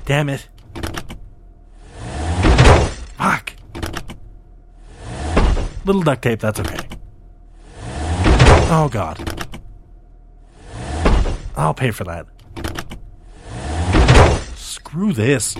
Damn 0.05 0.29
it. 0.29 0.47
Fuck. 3.17 3.53
Little 5.85 6.03
duct 6.03 6.21
tape, 6.21 6.39
that's 6.39 6.59
okay. 6.59 6.87
Oh 8.69 8.87
god. 8.91 9.17
I'll 11.57 11.73
pay 11.73 11.89
for 11.89 12.03
that. 12.03 12.27
Screw 14.93 15.11
this. 15.11 15.55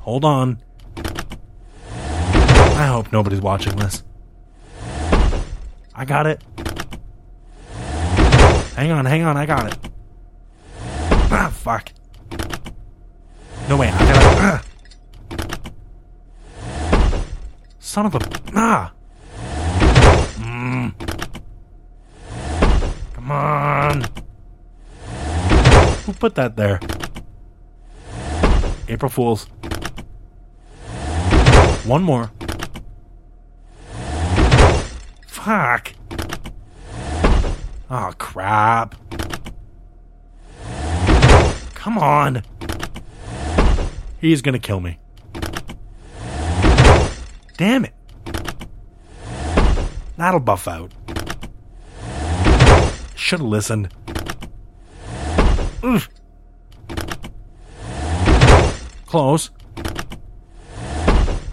Hold 0.00 0.24
on. 0.24 0.62
I 0.96 2.86
hope 2.86 3.12
nobody's 3.12 3.42
watching 3.42 3.76
this. 3.76 4.02
I 5.94 6.06
got 6.06 6.26
it. 6.26 6.42
Hang 8.74 8.90
on, 8.90 9.04
hang 9.04 9.24
on, 9.24 9.36
I 9.36 9.44
got 9.44 9.70
it. 9.70 9.78
Ah, 11.30 11.52
fuck. 11.54 11.92
No 13.68 13.76
way, 13.76 13.88
I 13.88 13.98
gotta. 13.98 14.22
Ah. 14.40 14.62
Son 17.80 18.06
of 18.06 18.14
a. 18.14 18.20
Ah! 18.54 18.92
Mm. 20.38 20.94
Come 23.12 23.30
on. 23.30 24.04
Who 26.06 26.14
put 26.14 26.34
that 26.36 26.56
there? 26.56 26.80
April 28.88 29.10
Fools. 29.10 29.46
One 31.84 32.02
more. 32.02 32.30
Fuck. 35.26 35.92
Oh, 37.90 38.12
crap. 38.18 38.94
Come 41.74 41.98
on. 41.98 42.42
He's 44.20 44.40
gonna 44.40 44.60
kill 44.60 44.78
me. 44.78 44.98
Damn 47.56 47.84
it. 47.84 47.94
That'll 50.16 50.38
buff 50.38 50.68
out. 50.68 50.92
Should 53.16 53.40
have 53.40 53.48
listened. 53.48 53.92
Ugh. 55.82 56.02
Close. 59.12 59.50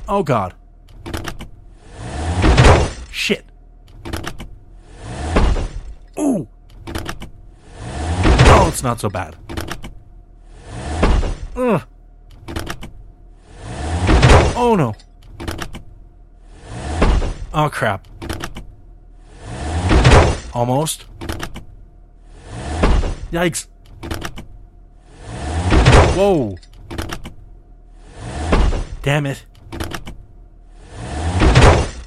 Oh 0.08 0.24
god. 0.24 0.54
Shit. 3.12 3.44
Ooh. 6.18 6.48
Oh, 8.48 8.66
it's 8.70 8.82
not 8.82 9.02
so 9.02 9.10
bad. 9.10 9.36
Ugh. 11.58 11.84
Oh 14.56 14.76
no. 14.78 14.96
Oh 17.54 17.70
crap. 17.70 18.08
Almost. 20.54 21.08
Yikes. 23.34 23.68
Whoa. 26.16 26.56
Damn 29.02 29.26
it. 29.26 29.46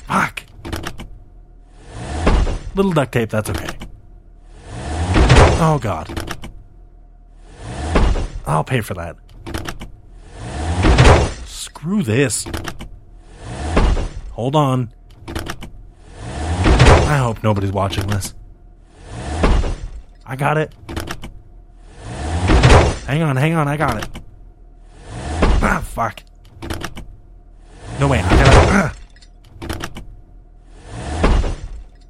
Fuck. 0.07 0.43
Little 2.75 2.93
duct 2.93 3.13
tape, 3.13 3.31
that's 3.31 3.51
okay. 3.51 3.77
Oh 5.65 5.79
god. 5.81 6.09
I'll 8.47 8.65
pay 8.65 8.81
for 8.81 8.95
that. 8.95 9.17
Screw 11.47 12.03
this. 12.03 12.47
Hold 14.33 14.57
on. 14.57 14.93
I 15.27 17.19
hope 17.19 17.43
nobody's 17.43 17.73
watching 17.73 18.07
this. 18.07 18.35
I 20.25 20.37
got 20.37 20.57
it. 20.57 20.75
Hang 23.07 23.23
on, 23.23 23.37
hang 23.37 23.55
on, 23.55 23.69
I 23.69 23.77
got 23.77 24.03
it. 24.03 24.09
Ah, 25.65 25.83
fuck. 25.85 26.23
No 28.01 28.09
way, 28.09 28.21
I 28.21 28.31
gotta. 28.31 28.93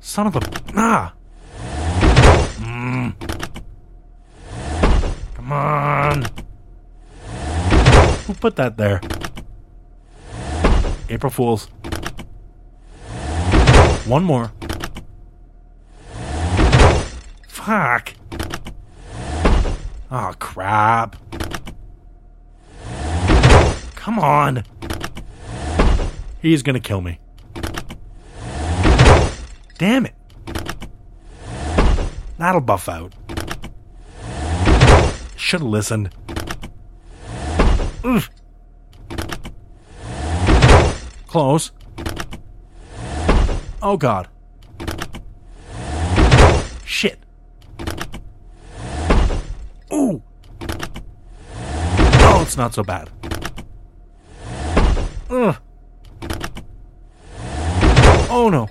Son 0.01 0.27
of 0.27 0.37
a. 0.37 0.41
Ah! 0.77 1.15
Mm. 2.61 3.15
Come 5.35 5.53
on. 5.53 6.27
Who 8.27 8.35
put 8.35 8.57
that 8.57 8.77
there? 8.77 9.01
April 11.09 11.31
Fools. 11.31 11.67
One 14.07 14.25
more. 14.25 14.53
Fuck. 17.49 18.15
Oh, 20.11 20.35
crap. 20.39 21.17
Come 23.95 24.19
on. 24.19 24.65
He's 26.43 26.65
gonna 26.65 26.81
kill 26.81 27.01
me. 27.01 27.21
Damn 29.79 30.07
it. 30.07 30.15
That'll 32.37 32.61
buff 32.61 32.89
out. 32.89 33.15
Should 35.37 35.61
have 35.61 35.69
listened. 35.69 36.11
Ugh. 38.03 38.25
Close. 41.29 41.71
Oh 43.81 43.97
god. 43.97 44.27
Shit. 46.85 47.21
Ooh. 49.93 50.21
Oh, 52.25 52.41
it's 52.43 52.57
not 52.57 52.75
so 52.75 52.83
bad. 52.83 53.11
Ugh. 55.31 55.57
Oh 58.45 58.49
no. 58.49 58.69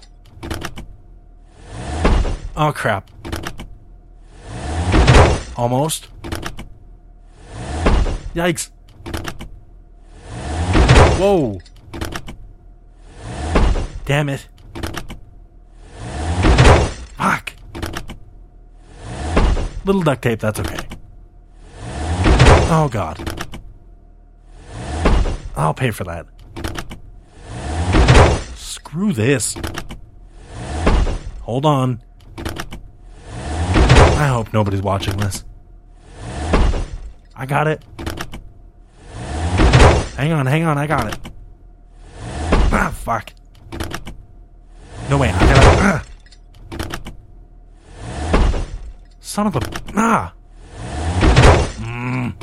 Oh 2.57 2.73
crap. 2.73 3.09
Almost. 5.55 6.09
Yikes. 8.35 8.69
Whoa. 11.17 11.61
Damn 14.03 14.27
it. 14.27 14.45
Fuck. 17.15 17.53
Little 19.85 20.01
duct 20.01 20.21
tape, 20.21 20.41
that's 20.41 20.59
okay. 20.59 20.85
Oh 22.69 22.89
god. 22.91 23.17
I'll 25.55 25.73
pay 25.73 25.91
for 25.91 26.03
that. 26.03 26.25
Screw 28.91 29.13
this. 29.13 29.55
Hold 31.43 31.65
on. 31.65 32.01
I 32.35 34.27
hope 34.27 34.51
nobody's 34.51 34.81
watching 34.81 35.15
this. 35.15 35.45
I 37.33 37.45
got 37.45 37.67
it. 37.67 37.81
Hang 40.17 40.33
on, 40.33 40.45
hang 40.45 40.65
on, 40.65 40.77
I 40.77 40.87
got 40.87 41.07
it. 41.07 41.17
Ah, 42.73 42.93
fuck. 42.93 43.31
No 45.09 45.17
way, 45.17 45.29
I 45.29 45.39
gotta. 45.39 45.61
Ah. 45.79 46.03
Son 49.21 49.47
of 49.47 49.55
a. 49.55 49.61
Ah! 49.95 50.33
Mm. 51.79 52.33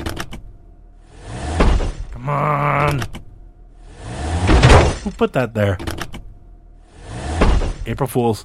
Come 2.11 2.29
on. 2.31 3.03
Who 5.05 5.11
put 5.11 5.35
that 5.35 5.53
there? 5.53 5.77
April 7.89 8.07
Fools. 8.07 8.43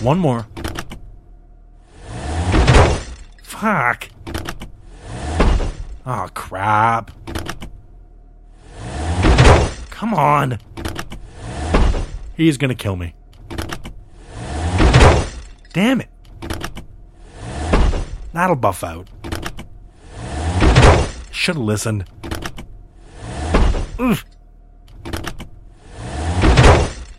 One 0.00 0.18
more. 0.18 0.48
Fuck. 3.44 4.08
Oh, 6.04 6.28
crap. 6.34 7.12
Come 9.88 10.14
on. 10.14 10.58
He's 12.36 12.58
gonna 12.58 12.74
kill 12.74 12.96
me. 12.96 13.14
Damn 15.72 16.00
it. 16.00 16.08
That'll 18.32 18.56
buff 18.56 18.82
out. 18.82 19.08
Should've 21.30 21.62
listened. 21.62 22.04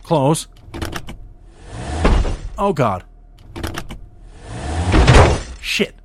Close. 0.08 0.48
Oh 2.58 2.72
god. 2.72 3.04
Shit. 5.60 5.96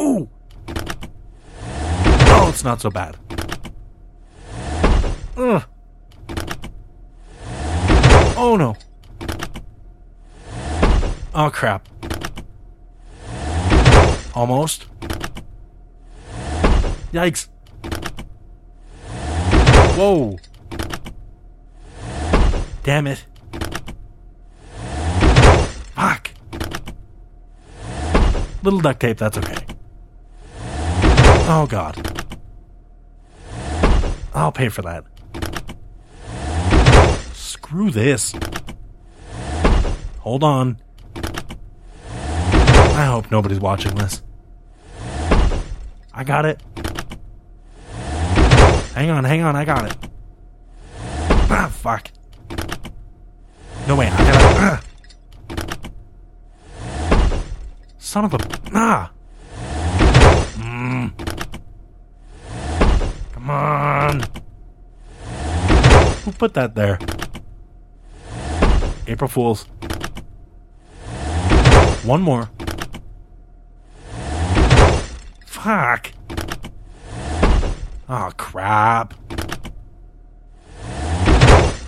Ooh. 0.00 0.28
Oh, 2.26 2.48
it's 2.48 2.64
not 2.64 2.80
so 2.80 2.90
bad. 2.90 3.18
Ugh. 5.36 5.62
Oh 8.36 8.56
no. 8.58 8.74
Oh 11.32 11.50
crap. 11.52 11.88
Almost. 14.34 14.86
Yikes. 17.12 17.46
Whoa. 19.96 20.36
Damn 22.88 23.06
it. 23.06 23.22
Fuck. 25.94 26.30
Little 28.62 28.80
duct 28.80 28.98
tape, 28.98 29.18
that's 29.18 29.36
okay. 29.36 29.66
Oh 31.50 31.66
god. 31.68 32.24
I'll 34.32 34.52
pay 34.52 34.70
for 34.70 34.80
that. 34.80 35.04
Screw 37.34 37.90
this. 37.90 38.34
Hold 40.20 40.42
on. 40.42 40.80
I 41.14 43.04
hope 43.04 43.30
nobody's 43.30 43.60
watching 43.60 43.96
this. 43.96 44.22
I 46.14 46.24
got 46.24 46.46
it. 46.46 46.62
Hang 48.94 49.10
on, 49.10 49.24
hang 49.24 49.42
on, 49.42 49.56
I 49.56 49.66
got 49.66 49.84
it. 49.84 50.10
Ah, 51.50 51.70
fuck. 51.70 52.12
No 53.88 53.96
way, 53.96 54.06
I 54.06 54.16
gotta. 54.18 54.82
Son 57.98 58.26
of 58.26 58.34
a. 58.34 58.38
Ah! 58.74 59.10
Mm. 60.58 61.10
Come 63.32 63.48
on. 63.48 64.20
Who 66.22 66.32
put 66.32 66.52
that 66.52 66.74
there? 66.74 66.98
April 69.06 69.26
Fools. 69.26 69.62
One 72.04 72.20
more. 72.20 72.50
Fuck. 75.46 76.12
Oh, 78.06 78.30
crap. 78.36 79.14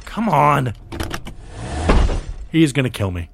Come 0.07 0.31
on. 0.31 0.73
He's 2.51 2.73
gonna 2.73 2.91
kill 2.91 3.11
me. 3.11 3.31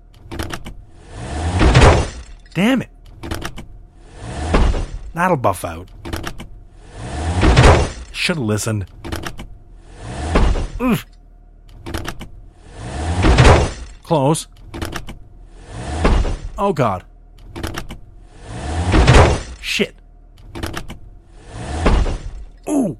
Damn 2.54 2.82
it. 2.82 2.90
That'll 5.14 5.36
buff 5.38 5.64
out. 5.64 5.88
Should've 8.12 8.42
listened. 8.42 8.86
Ugh. 10.78 10.98
Close. 14.02 14.48
Oh 16.58 16.72
god. 16.74 17.04
Shit. 19.60 19.96
Ooh. 22.68 22.98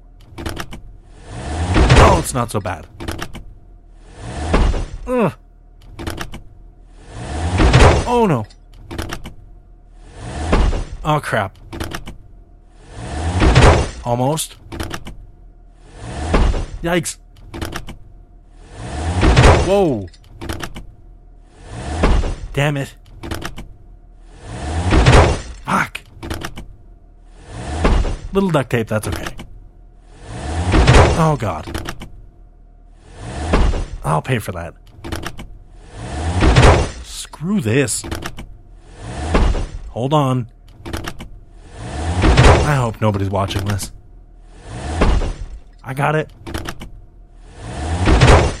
Oh, 1.99 2.19
it's 2.19 2.33
not 2.33 2.49
so 2.51 2.59
bad. 2.59 2.87
Ugh. 5.05 5.33
Oh 8.09 8.25
no. 8.25 8.45
Oh 11.17 11.19
crap. 11.19 11.57
Almost. 14.05 14.55
Yikes. 16.83 17.17
Whoa. 19.65 20.07
Damn 22.53 22.77
it. 22.77 22.95
Fuck. 25.65 26.01
Little 28.31 28.51
duct 28.51 28.69
tape, 28.69 28.87
that's 28.87 29.07
okay. 29.07 29.35
Oh 31.17 31.35
god. 31.39 31.65
I'll 34.03 34.21
pay 34.21 34.37
for 34.37 34.51
that. 34.51 34.75
Screw 37.03 37.59
this. 37.59 38.03
Hold 39.89 40.13
on. 40.13 40.51
I 42.67 42.75
hope 42.75 42.99
nobody's 42.99 43.29
watching 43.29 43.63
this. 43.63 43.93
I 45.81 45.93
got 45.93 46.15
it. 46.15 46.29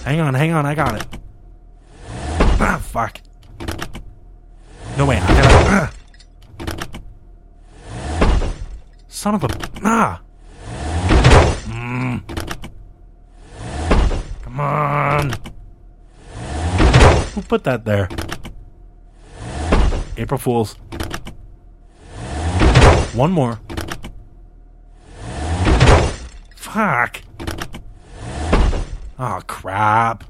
Hang 0.05 0.21
on, 0.21 0.33
hang 0.33 0.53
on, 0.53 0.65
I 0.65 0.73
got 0.73 0.95
it. 0.95 1.05
Ah, 2.57 2.81
fuck. 2.81 3.19
No 4.97 5.05
way, 5.05 5.17
I 5.17 5.27
gotta. 5.27 5.49
Ah. 5.67 5.91
Son 9.09 9.35
of 9.35 9.43
a. 9.43 9.47
Ah! 9.83 10.21
Mm. 11.65 12.23
Come 14.41 14.59
on. 14.61 15.33
Who 17.35 17.41
put 17.41 17.65
that 17.65 17.83
there? 17.83 18.07
April 20.15 20.37
Fools. 20.37 20.75
One 23.13 23.33
more. 23.33 23.59
Oh, 26.79 27.09
crap. 29.47 30.23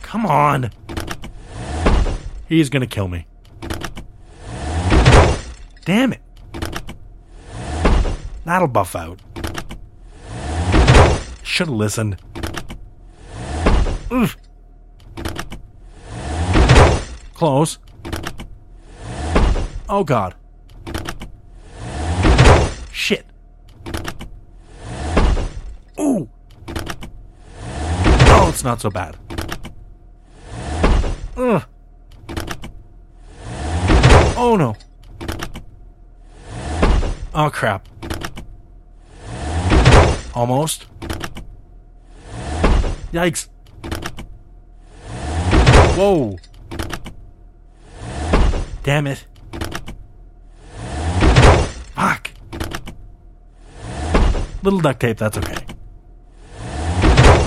Come 0.00 0.24
on. 0.24 0.70
He's 2.48 2.70
gonna 2.70 2.86
kill 2.86 3.08
me. 3.08 3.26
Damn 5.84 6.14
it. 6.14 6.22
That'll 8.46 8.68
buff 8.68 8.96
out. 8.96 9.20
Should've 11.42 11.74
listened. 11.74 12.16
Ugh. 14.10 14.30
Close. 17.34 17.78
Oh 19.86 20.02
god. 20.02 20.34
Shit. 22.90 23.26
Ooh. 25.98 26.28
Oh, 28.28 28.48
it's 28.48 28.55
not 28.66 28.80
so 28.80 28.90
bad. 28.90 29.16
Ugh. 31.36 31.62
Oh 34.36 34.56
no. 34.56 34.76
Oh 37.32 37.48
crap. 37.48 37.88
Almost. 40.34 40.86
Yikes. 43.12 43.48
Whoa. 45.96 46.36
Damn 48.82 49.06
it. 49.06 49.24
Fuck. 51.94 52.32
Little 54.64 54.80
duct 54.80 54.98
tape, 54.98 55.18
that's 55.18 55.38
okay. 55.38 55.64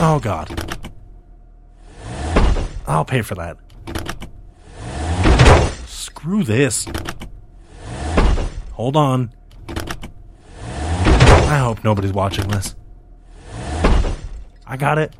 Oh 0.01 0.19
god. 0.23 0.68
I'll 2.89 3.05
pay 3.05 3.21
for 3.21 3.35
that. 3.35 3.57
Screw 5.85 6.43
this. 6.43 6.87
Hold 8.73 8.97
on. 8.97 9.31
I 9.69 11.59
hope 11.59 11.83
nobody's 11.83 12.13
watching 12.13 12.47
this. 12.47 12.75
I 14.65 14.75
got 14.75 14.97
it. 14.97 15.13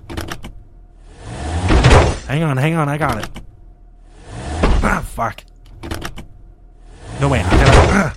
Hang 2.28 2.42
on, 2.44 2.58
hang 2.58 2.74
on, 2.74 2.90
I 2.90 2.98
got 2.98 3.24
it. 3.24 3.30
Ah, 4.82 5.06
fuck. 5.06 5.44
No 7.22 7.30
way, 7.30 7.42
I 7.42 7.50
gotta. 7.50 7.72
Ah. 7.92 8.16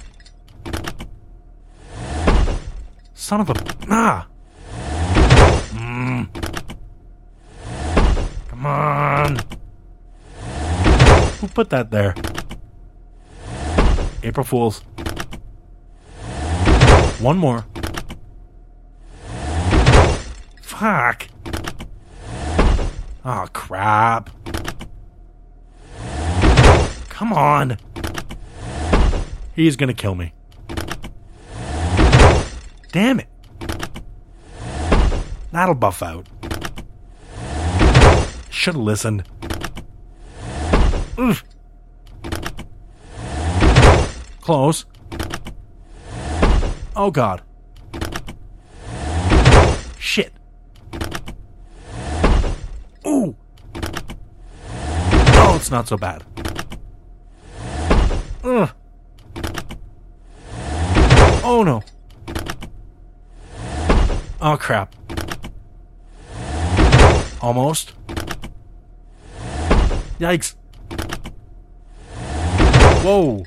Son 3.15 3.41
of 3.41 3.51
a. 3.51 3.55
Ah! 3.91 4.27
Mm. 5.75 6.29
Come 8.49 8.67
on. 8.67 9.02
Who 11.41 11.49
put 11.49 11.71
that 11.71 11.91
there? 11.91 12.15
April 14.23 14.45
Fools. 14.45 14.81
One 17.21 17.39
more. 17.39 17.65
Fuck. 20.61 21.29
Oh, 23.25 23.47
crap. 23.53 24.31
Come 27.09 27.33
on. 27.33 27.77
He's 29.55 29.77
gonna 29.77 29.95
kill 29.95 30.15
me. 30.15 30.33
Damn 32.91 33.21
it. 33.21 33.29
That'll 35.53 35.75
buff 35.75 36.03
out. 36.03 36.27
Should 38.63 38.75
have 38.75 38.85
listened. 38.85 39.25
Oof. 41.19 41.43
Close. 44.41 44.85
Oh 46.95 47.11
god. 47.11 47.43
Shit. 49.99 50.33
Ooh. 53.05 53.35
Oh, 55.35 55.55
it's 55.57 55.73
not 55.73 55.89
so 55.89 55.97
bad. 55.97 56.23
Ugh. 58.45 58.71
Oh 61.43 61.65
no. 61.65 61.83
Oh 64.41 64.57
crap. 64.57 64.95
Almost. 67.41 67.95
Yikes. 70.23 70.55
Whoa. 73.03 73.45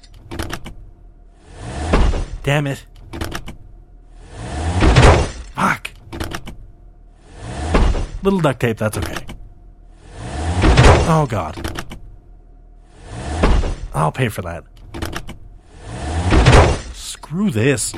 Damn 2.43 2.67
it. 2.67 2.86
Fuck. 5.55 5.91
Little 8.23 8.41
duct 8.41 8.59
tape, 8.59 8.78
that's 8.78 8.97
okay. 8.97 9.26
Oh 11.07 11.26
god. 11.30 11.55
I'll 13.93 14.11
pay 14.11 14.28
for 14.28 14.41
that. 14.41 14.65
Screw 16.91 17.51
this. 17.51 17.93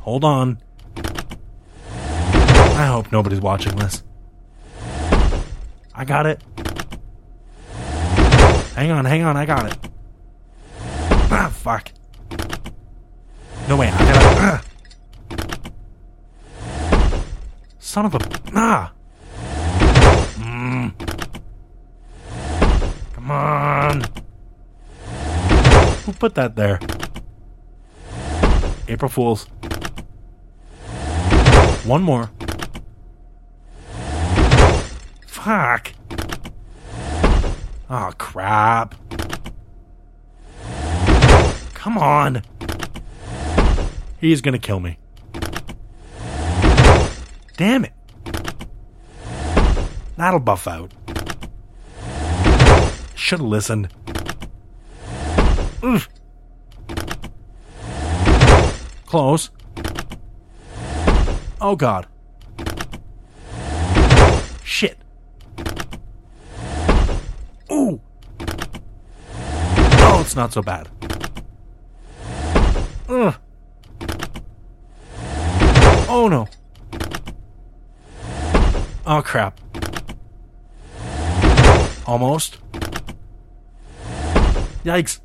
Hold 0.00 0.24
on. 0.24 0.62
I 2.78 2.86
hope 2.86 3.12
nobody's 3.12 3.42
watching 3.42 3.76
this. 3.76 4.02
I 5.94 6.06
got 6.06 6.24
it. 6.24 6.42
Hang 8.76 8.90
on, 8.90 9.06
hang 9.06 9.22
on, 9.22 9.38
I 9.38 9.46
got 9.46 9.72
it. 9.72 9.78
Ah, 11.30 11.50
fuck. 11.50 11.90
No 13.70 13.76
way, 13.78 13.88
I 13.88 13.98
gotta. 13.98 14.20
Ah. 14.38 14.62
Son 17.78 18.04
of 18.04 18.14
a. 18.16 18.18
Ah! 18.54 18.92
Mm. 20.34 20.92
Come 23.14 23.30
on. 23.30 24.02
Who 26.04 26.12
put 26.12 26.34
that 26.34 26.54
there? 26.54 26.78
April 28.88 29.08
Fools. 29.08 29.44
One 31.86 32.02
more. 32.02 32.30
Fuck. 35.26 35.95
Oh, 37.88 38.12
crap. 38.18 38.94
Come 41.74 41.98
on. 41.98 42.42
He's 44.18 44.40
gonna 44.40 44.58
kill 44.58 44.80
me. 44.80 44.98
Damn 47.56 47.84
it. 47.84 47.92
That'll 50.16 50.40
buff 50.40 50.66
out. 50.66 50.92
Should 53.14 53.38
have 53.38 53.48
listened. 53.48 53.88
Oof. 55.84 56.08
Close. 59.06 59.50
Oh 61.60 61.76
god. 61.76 62.06
Shit. 64.64 64.98
Ooh. 67.70 68.00
Not 70.36 70.52
so 70.52 70.60
bad. 70.60 70.86
Ugh. 73.08 73.34
Oh 76.10 76.28
no. 76.28 76.46
Oh 79.06 79.22
crap. 79.22 79.58
Almost. 82.06 82.58
Yikes. 84.84 85.20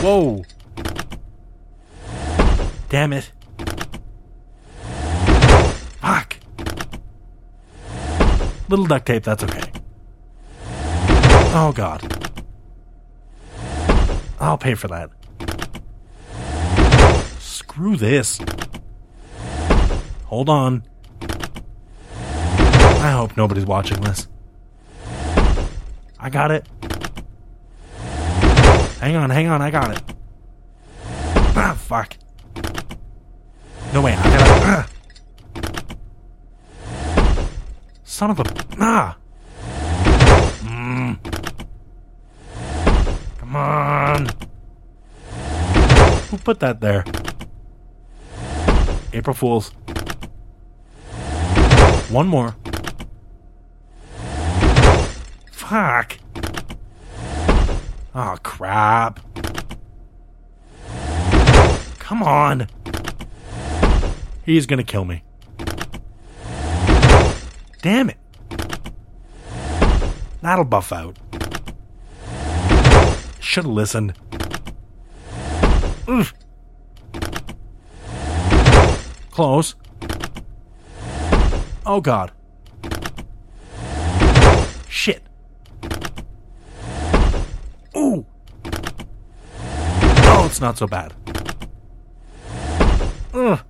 Whoa. 0.00 0.44
Damn 2.88 3.12
it. 3.14 3.32
Fuck. 6.00 6.36
Little 8.68 8.86
duct 8.86 9.06
tape, 9.06 9.24
that's 9.24 9.42
okay. 9.42 9.72
Oh 11.52 11.72
god. 11.74 12.19
I'll 14.40 14.58
pay 14.58 14.74
for 14.74 14.88
that. 14.88 15.10
Screw 17.38 17.94
this. 17.96 18.40
Hold 20.24 20.48
on. 20.48 20.82
I 23.02 23.12
hope 23.12 23.36
nobody's 23.36 23.66
watching 23.66 24.00
this. 24.00 24.26
I 26.18 26.30
got 26.30 26.50
it. 26.50 26.66
Hang 29.00 29.16
on, 29.16 29.30
hang 29.30 29.46
on, 29.48 29.62
I 29.62 29.70
got 29.70 29.96
it. 29.96 30.02
Ah, 31.56 31.74
fuck. 31.78 32.16
No 33.92 34.02
way, 34.02 34.12
I 34.12 34.22
gotta. 34.22 34.60
Ah. 34.62 34.86
Son 38.04 38.30
of 38.30 38.38
a. 38.40 38.44
Ah! 38.78 39.16
Mm. 40.62 41.18
Come 43.38 43.56
on. 43.56 44.26
Who 46.28 46.36
put 46.50 46.58
that 46.58 46.80
there? 46.80 47.04
April 49.12 49.34
Fools. 49.34 49.68
One 52.10 52.26
more. 52.26 52.56
Fuck. 55.52 56.18
Oh, 58.16 58.36
crap. 58.42 59.20
Come 62.00 62.24
on. 62.24 62.66
He's 64.44 64.66
gonna 64.66 64.82
kill 64.82 65.04
me. 65.04 65.22
Damn 67.80 68.10
it. 68.10 68.18
That'll 70.42 70.64
buff 70.64 70.92
out. 70.92 71.16
Should 73.38 73.66
have 73.66 73.72
listened. 73.72 74.14
Oof. 76.10 76.34
Close. 79.30 79.76
Oh 81.86 82.00
god. 82.00 82.32
Shit. 84.88 85.22
Ooh. 87.96 88.26
Oh, 90.32 90.46
it's 90.46 90.60
not 90.60 90.76
so 90.76 90.88
bad. 90.88 91.14
Ugh. 93.32 93.60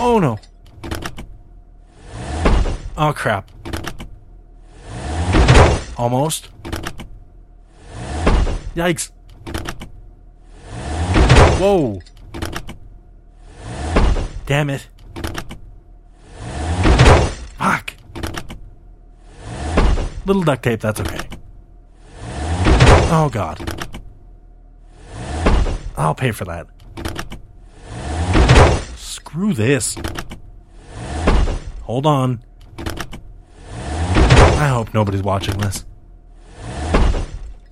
Oh 0.00 0.18
no. 0.18 0.38
Oh 2.96 3.12
crap. 3.12 3.50
Almost. 5.98 6.48
Yikes. 8.74 9.10
Whoa. 11.58 12.00
Damn 14.44 14.70
it. 14.70 14.88
Fuck. 17.58 17.94
Little 20.26 20.42
duct 20.42 20.62
tape, 20.62 20.80
that's 20.80 21.00
okay. 21.00 21.28
Oh 23.08 23.30
god. 23.32 23.58
I'll 25.96 26.14
pay 26.14 26.30
for 26.30 26.44
that. 26.44 26.66
Screw 28.96 29.54
this. 29.54 29.96
Hold 31.82 32.04
on. 32.04 32.42
I 32.78 34.68
hope 34.68 34.92
nobody's 34.92 35.22
watching 35.22 35.56
this. 35.58 35.86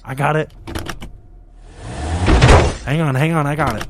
I 0.04 0.14
got 0.14 0.36
it. 0.36 0.52
Hang 2.84 3.00
on, 3.00 3.14
hang 3.14 3.32
on, 3.32 3.46
I 3.46 3.56
got 3.56 3.76
it. 3.80 3.88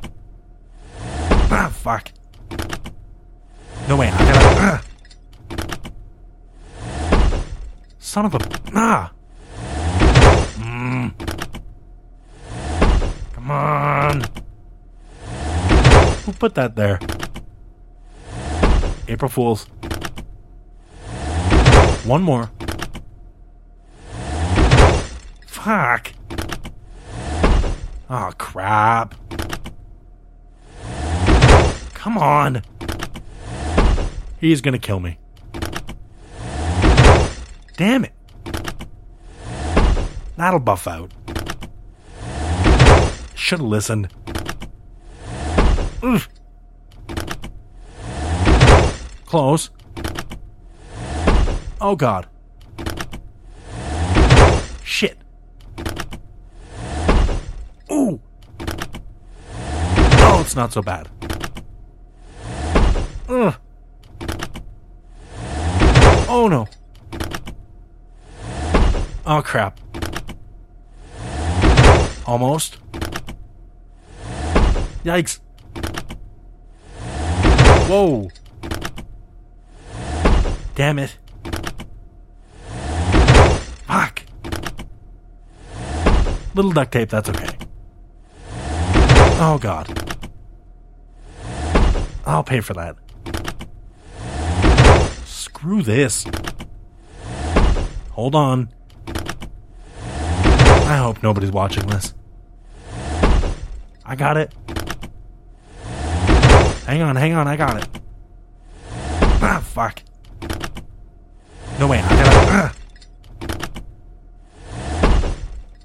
Ah, 1.51 1.69
fuck. 1.73 2.13
No 3.89 3.97
way, 3.97 4.09
I 4.09 4.19
gotta. 4.19 4.41
Ah. 4.61 4.83
Son 7.99 8.27
of 8.27 8.35
a. 8.35 8.39
Ah! 8.75 9.13
Mm. 10.59 11.13
Come 13.33 13.51
on. 13.51 14.23
Who 16.25 16.33
put 16.33 16.55
that 16.55 16.77
there? 16.77 17.01
April 19.09 19.29
Fools. 19.29 19.65
One 22.05 22.23
more. 22.23 22.51
Fuck. 25.47 26.13
Oh, 28.17 28.31
crap. 28.39 29.17
Come 31.95 32.17
on. 32.17 32.63
He's 34.39 34.61
gonna 34.61 34.79
kill 34.79 35.01
me. 35.01 35.19
Damn 37.77 38.05
it. 38.05 38.13
That'll 40.37 40.61
buff 40.61 40.87
out. 40.87 41.11
Should 43.35 43.59
have 43.59 43.67
listened. 43.67 44.09
Close. 49.27 49.71
Oh 51.81 51.97
god. 51.97 52.29
Shit. 54.85 55.19
Ooh. 57.93 58.19
Oh, 60.27 60.34
it's 60.45 60.55
not 60.55 60.75
so 60.75 60.83
bad. 60.83 61.09
Ugh. 63.31 63.55
Oh 66.29 66.49
no. 66.49 66.69
Oh 69.27 69.41
crap. 69.43 69.81
Almost. 72.27 72.77
Yikes. 75.03 75.41
Whoa. 77.89 78.29
Damn 80.75 80.99
it. 80.99 81.17
Fuck. 83.87 84.23
Little 86.55 86.73
duct 86.73 86.93
tape, 86.93 87.09
that's 87.09 87.31
okay. 87.31 87.57
Oh 89.41 89.59
god. 89.61 90.14
I'll 92.27 92.45
pay 92.45 92.61
for 92.61 92.75
that. 92.75 92.97
Screw 95.25 95.83
this. 95.83 96.27
Hold 98.13 98.35
on. 98.35 98.69
I 100.87 100.97
hope 100.99 101.23
nobody's 101.23 101.51
watching 101.51 101.87
this. 101.87 102.15
I 104.05 104.17
got 104.17 104.37
it. 104.37 104.53
Hang 106.87 107.01
on, 107.03 107.17
hang 107.17 107.33
on, 107.33 107.49
I 107.49 107.57
got 107.57 107.83
it. 107.83 107.89
Ah, 109.41 109.61
fuck. 109.65 110.03
No 111.79 111.89
way, 111.89 111.99
I 111.99 112.09
gotta. 112.09 112.31
Ah. 112.51 112.75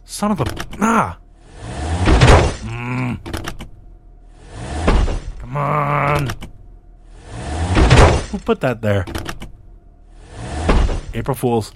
Son 0.03 0.31
of 0.31 0.41
a. 0.41 0.45
Ah! 0.81 1.17
Mm. 2.65 3.19
Come 5.39 5.57
on. 5.57 6.27
Put 8.45 8.61
that 8.61 8.81
there? 8.81 9.05
April 11.13 11.35
Fools. 11.35 11.69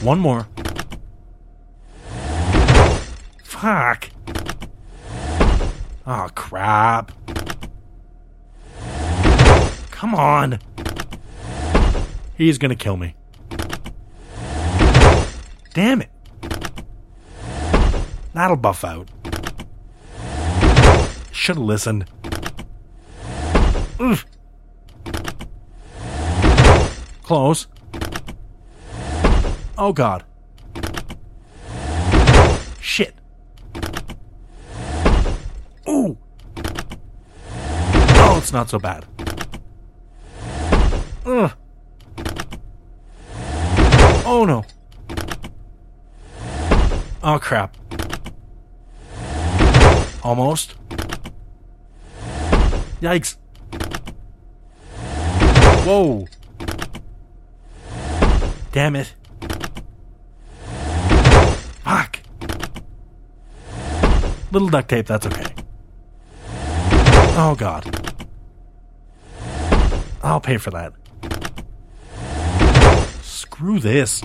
One 0.00 0.18
more. 0.18 0.46
Fuck. 3.44 4.08
Oh, 6.06 6.28
crap. 6.34 7.12
Come 9.90 10.14
on. 10.14 10.58
He's 12.38 12.56
gonna 12.56 12.74
kill 12.74 12.96
me. 12.96 13.14
Damn 15.74 16.00
it. 16.00 16.10
That'll 18.32 18.56
buff 18.56 18.82
out. 18.84 19.10
Should 21.32 21.56
have 21.56 21.64
listened. 21.64 22.06
Oof. 24.00 24.24
Close. 27.30 27.68
Oh 29.78 29.92
god. 29.92 30.24
Shit. 32.80 33.14
Ooh. 35.88 36.18
Oh, 38.16 38.34
it's 38.36 38.52
not 38.52 38.68
so 38.68 38.80
bad. 38.80 39.04
Ugh. 41.24 41.52
Oh 44.26 44.44
no. 44.44 44.64
Oh 47.22 47.38
crap. 47.38 47.76
Almost. 50.24 50.74
Yikes. 53.00 53.36
Whoa. 55.86 56.26
Damn 58.72 58.96
it. 58.96 59.14
Fuck. 61.82 62.20
Little 64.52 64.68
duct 64.68 64.88
tape, 64.88 65.06
that's 65.06 65.26
okay. 65.26 65.54
Oh 67.36 67.56
god. 67.58 67.84
I'll 70.22 70.40
pay 70.40 70.56
for 70.56 70.70
that. 70.70 70.92
Screw 73.22 73.78
this. 73.78 74.22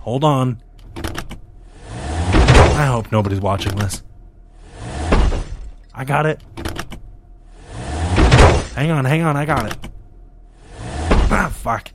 Hold 0.00 0.24
on. 0.24 0.62
I 0.96 2.86
hope 2.86 3.10
nobody's 3.12 3.40
watching 3.40 3.74
this. 3.76 4.02
I 5.94 6.04
got 6.04 6.26
it. 6.26 6.40
Hang 8.74 8.90
on, 8.90 9.04
hang 9.04 9.22
on, 9.22 9.36
I 9.36 9.44
got 9.44 9.72
it. 9.72 9.78
Ah, 11.30 11.52
fuck. 11.52 11.90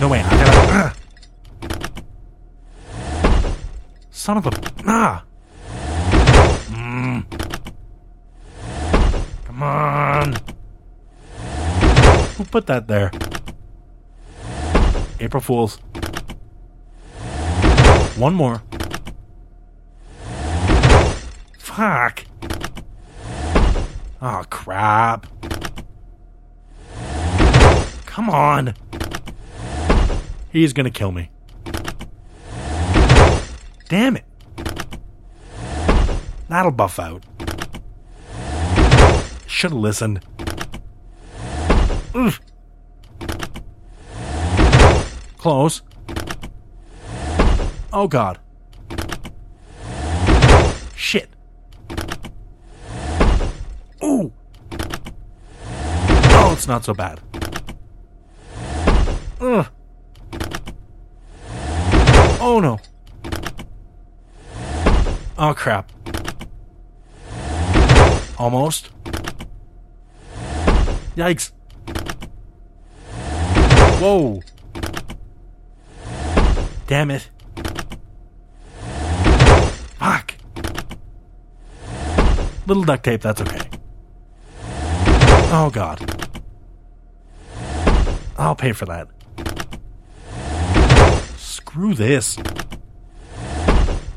No 0.00 0.08
way. 0.08 0.22
Son 4.10 4.36
of 4.38 4.46
a. 4.46 4.50
Ah! 4.86 5.24
Mm. 6.70 7.24
Come 9.44 9.62
on. 9.62 10.34
Who 12.36 12.44
put 12.44 12.66
that 12.66 12.88
there? 12.88 13.10
April 15.20 15.40
Fools. 15.40 15.78
One 18.16 18.34
more. 18.34 18.62
Fuck. 21.58 22.24
Oh, 24.22 24.44
crap. 24.48 25.26
Come 28.06 28.30
on. 28.30 28.74
He's 30.54 30.72
gonna 30.72 30.88
kill 30.88 31.10
me. 31.10 31.30
Damn 33.88 34.16
it. 34.16 34.24
That'll 36.48 36.70
buff 36.70 37.00
out. 37.00 37.24
Should 39.48 39.72
have 39.72 39.80
listened. 39.80 40.24
Oof. 42.14 42.40
Close. 45.38 45.82
Oh 47.92 48.06
god. 48.06 48.38
Shit. 50.94 51.30
Ooh. 54.04 54.32
Oh, 56.30 56.52
it's 56.52 56.68
not 56.68 56.84
so 56.84 56.94
bad. 56.94 57.20
Ugh. 59.40 59.66
Oh 62.54 62.60
no. 62.60 62.78
Oh 65.36 65.54
crap. 65.54 65.90
Almost. 68.38 68.90
Yikes. 71.16 71.50
Whoa. 73.98 74.40
Damn 76.86 77.10
it. 77.10 77.28
Fuck. 79.98 80.36
Little 82.68 82.84
duct 82.84 83.02
tape, 83.02 83.22
that's 83.22 83.40
okay. 83.40 83.68
Oh 85.50 85.70
god. 85.72 85.98
I'll 88.38 88.54
pay 88.54 88.70
for 88.70 88.86
that. 88.86 89.08
Screw 91.74 91.92
this. 91.92 92.38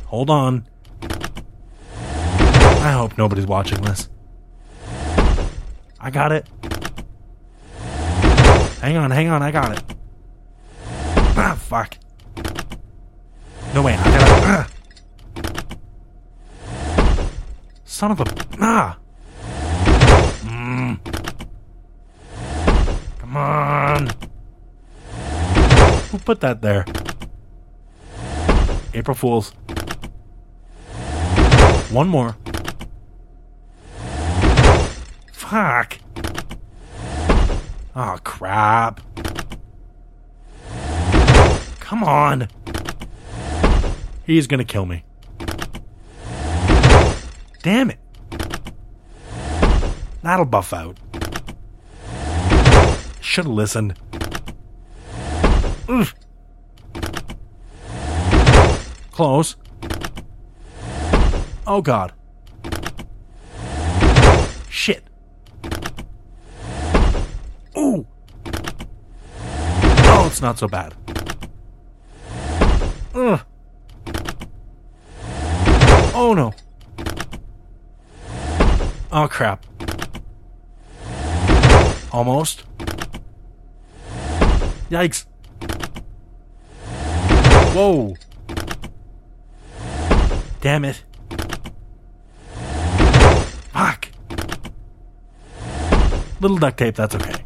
Hold 0.06 0.30
on. 0.30 0.68
I 1.02 2.92
hope 2.92 3.18
nobody's 3.18 3.48
watching 3.48 3.82
this. 3.82 4.10
I 6.00 6.12
got 6.12 6.32
it. 6.32 6.48
Hang 8.80 8.98
on, 8.98 9.10
hang 9.10 9.30
on, 9.30 9.42
I 9.42 9.50
got 9.50 9.76
it. 9.76 9.84
Ah, 11.36 11.58
fuck. 11.60 11.98
No 13.74 13.82
way, 13.82 13.96
I 13.96 14.04
gotta. 14.04 14.28
Ah. 14.46 14.68
Son 17.86 18.12
of 18.12 18.20
a. 18.20 18.26
Ah! 18.62 19.00
Mm. 20.44 21.00
Come 23.18 23.36
on. 23.36 24.10
Who 26.12 26.20
put 26.20 26.40
that 26.42 26.62
there? 26.62 26.86
April 28.98 29.14
Fools. 29.14 29.52
One 31.92 32.08
more. 32.08 32.36
Fuck. 35.32 36.00
Oh, 37.96 38.18
crap. 38.24 39.02
Come 41.80 42.04
on. 42.04 42.48
He's 44.26 44.48
gonna 44.48 44.66
kill 44.66 44.88
me. 44.88 45.04
Damn 47.62 47.92
it. 47.92 48.00
That'll 50.24 50.46
buff 50.46 50.74
out. 50.74 50.98
Should've 53.22 53.52
listened. 53.52 53.94
Close. 59.18 59.56
Oh 61.66 61.82
god. 61.82 62.14
Shit. 64.70 65.04
Ooh. 67.76 68.06
Oh, 70.06 70.28
it's 70.28 70.40
not 70.40 70.60
so 70.60 70.68
bad. 70.68 70.94
Ugh. 73.16 73.42
Oh 76.14 76.36
no. 76.36 76.54
Oh 79.12 79.28
crap. 79.28 79.66
Almost. 82.12 82.66
Yikes. 84.92 85.26
Whoa. 87.74 88.16
Damn 90.68 90.84
it. 90.84 91.02
Fuck. 93.72 94.10
Little 96.42 96.58
duct 96.58 96.78
tape, 96.78 96.94
that's 96.94 97.16
okay. 97.16 97.42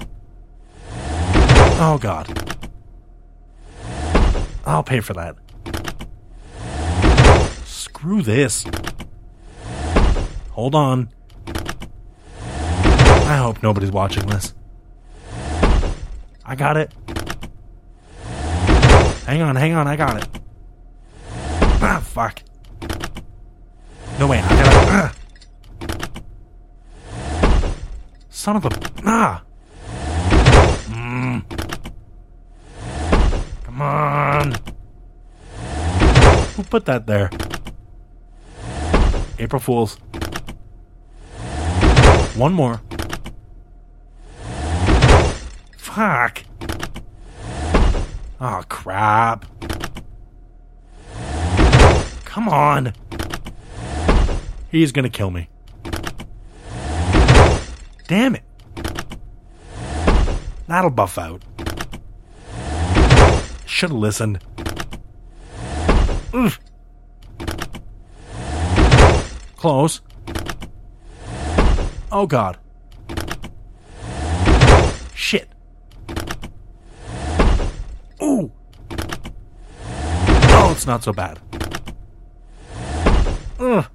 Oh 1.80 2.00
god. 2.02 2.26
I'll 4.66 4.82
pay 4.82 5.02
for 5.02 5.14
that. 5.14 5.36
Screw 7.64 8.24
this. 8.24 8.66
Hold 10.50 10.74
on. 10.74 11.10
I 11.46 13.38
hope 13.38 13.62
nobody's 13.62 13.92
watching 13.92 14.26
this. 14.26 14.56
I 16.44 16.56
got 16.56 16.76
it. 16.76 16.92
Hang 19.28 19.44
on, 19.44 19.56
hang 19.56 19.74
on, 19.74 19.88
I 19.88 19.96
got 19.96 20.24
it. 20.24 20.42
Ah, 21.84 22.02
fuck. 22.04 22.42
No 24.22 24.28
way, 24.28 24.38
I 24.38 24.50
gotta. 24.50 24.72
Ah. 24.94 25.14
Son 28.42 28.56
of 28.56 28.66
a. 28.66 28.70
Ah! 29.06 29.44
Mm. 30.90 31.44
Come 33.64 33.82
on. 33.84 34.56
Who 36.56 36.64
put 36.64 36.86
that 36.86 37.06
there? 37.06 37.30
April 39.38 39.60
Fools. 39.60 39.98
One 42.36 42.54
more. 42.54 42.82
Fuck. 45.78 46.42
Oh, 48.40 48.64
crap. 48.70 49.46
Come 52.26 52.50
on. 52.50 52.94
He's 54.72 54.92
gonna 54.92 55.12
kill 55.12 55.30
me. 55.30 55.51
Damn 58.12 58.36
it. 58.36 58.44
That'll 60.68 60.90
buff 60.90 61.18
out. 61.18 61.42
Should've 63.66 63.96
listened. 63.96 64.40
Ugh. 66.34 66.52
Close. 69.56 70.02
Oh 72.12 72.28
god. 72.28 72.58
Shit. 75.16 75.48
Ooh. 78.22 78.52
Oh, 80.50 80.72
it's 80.74 80.86
not 80.86 81.02
so 81.02 81.14
bad. 81.14 81.40
Ugh. 83.58 83.86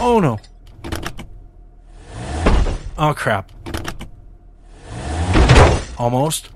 Oh 0.00 0.18
no. 0.18 0.38
Oh 3.04 3.12
crap. 3.14 3.50
Almost. 5.98 6.50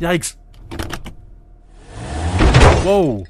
Yikes. 0.00 0.34
Whoa. 2.82 3.24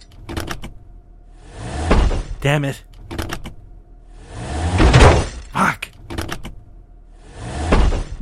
Damn 2.41 2.65
it. 2.65 2.83
Fuck. 5.53 5.91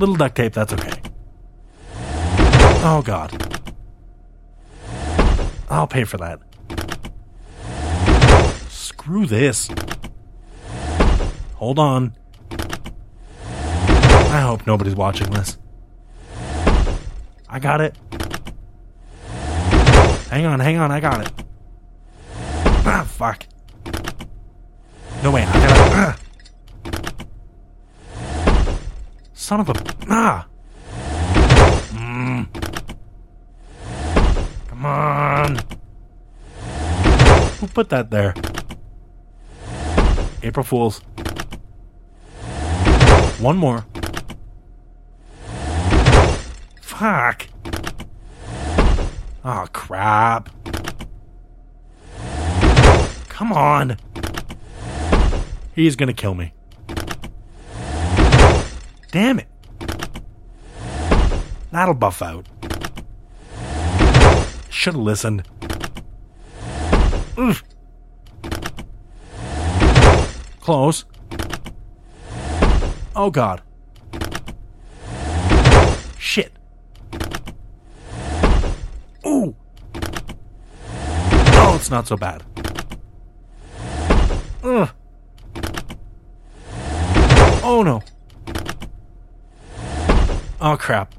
Little 0.00 0.16
duct 0.16 0.34
tape, 0.34 0.54
that's 0.54 0.72
okay. 0.72 1.00
Oh 2.82 3.02
god. 3.04 3.30
I'll 5.70 5.86
pay 5.86 6.02
for 6.02 6.16
that. 6.16 6.40
Screw 8.68 9.26
this. 9.26 9.70
Hold 11.54 11.78
on. 11.78 12.16
Hope 14.54 14.68
nobody's 14.68 14.94
watching 14.94 15.28
this. 15.32 15.58
I 17.48 17.58
got 17.58 17.80
it. 17.80 17.96
Hang 20.30 20.46
on, 20.46 20.60
hang 20.60 20.76
on, 20.76 20.92
I 20.92 21.00
got 21.00 21.26
it. 21.26 21.32
Ah, 22.86 23.04
fuck. 23.04 23.46
No 25.24 25.32
way, 25.32 25.42
I 25.42 25.52
gotta. 25.54 25.74
Ah. 25.96 26.16
Son 29.32 29.58
of 29.58 29.70
a. 29.70 29.74
Ah! 30.08 30.46
Mm. 31.90 32.46
Come 34.68 34.86
on. 34.86 35.58
Who 37.58 37.66
put 37.66 37.88
that 37.88 38.08
there? 38.12 38.34
April 40.44 40.62
Fools. 40.62 41.00
One 43.40 43.56
more. 43.56 43.84
Fuck. 47.04 47.48
Oh, 49.44 49.66
crap. 49.74 50.48
Come 53.28 53.52
on. 53.52 53.98
He's 55.74 55.96
gonna 55.96 56.14
kill 56.14 56.34
me. 56.34 56.54
Damn 59.12 59.40
it. 59.40 59.48
That'll 61.70 61.92
buff 61.92 62.22
out. 62.22 62.46
Should've 64.70 64.98
listened. 64.98 65.46
Close. 70.60 71.04
Oh 73.14 73.30
god. 73.30 73.60
Shit. 76.18 76.54
Ooh. 79.26 79.54
It's 81.84 81.90
not 81.90 82.08
so 82.08 82.16
bad. 82.16 82.42
Ugh. 84.62 84.88
Oh 87.62 87.82
no. 87.84 88.00
Oh 90.62 90.78
crap. 90.78 91.14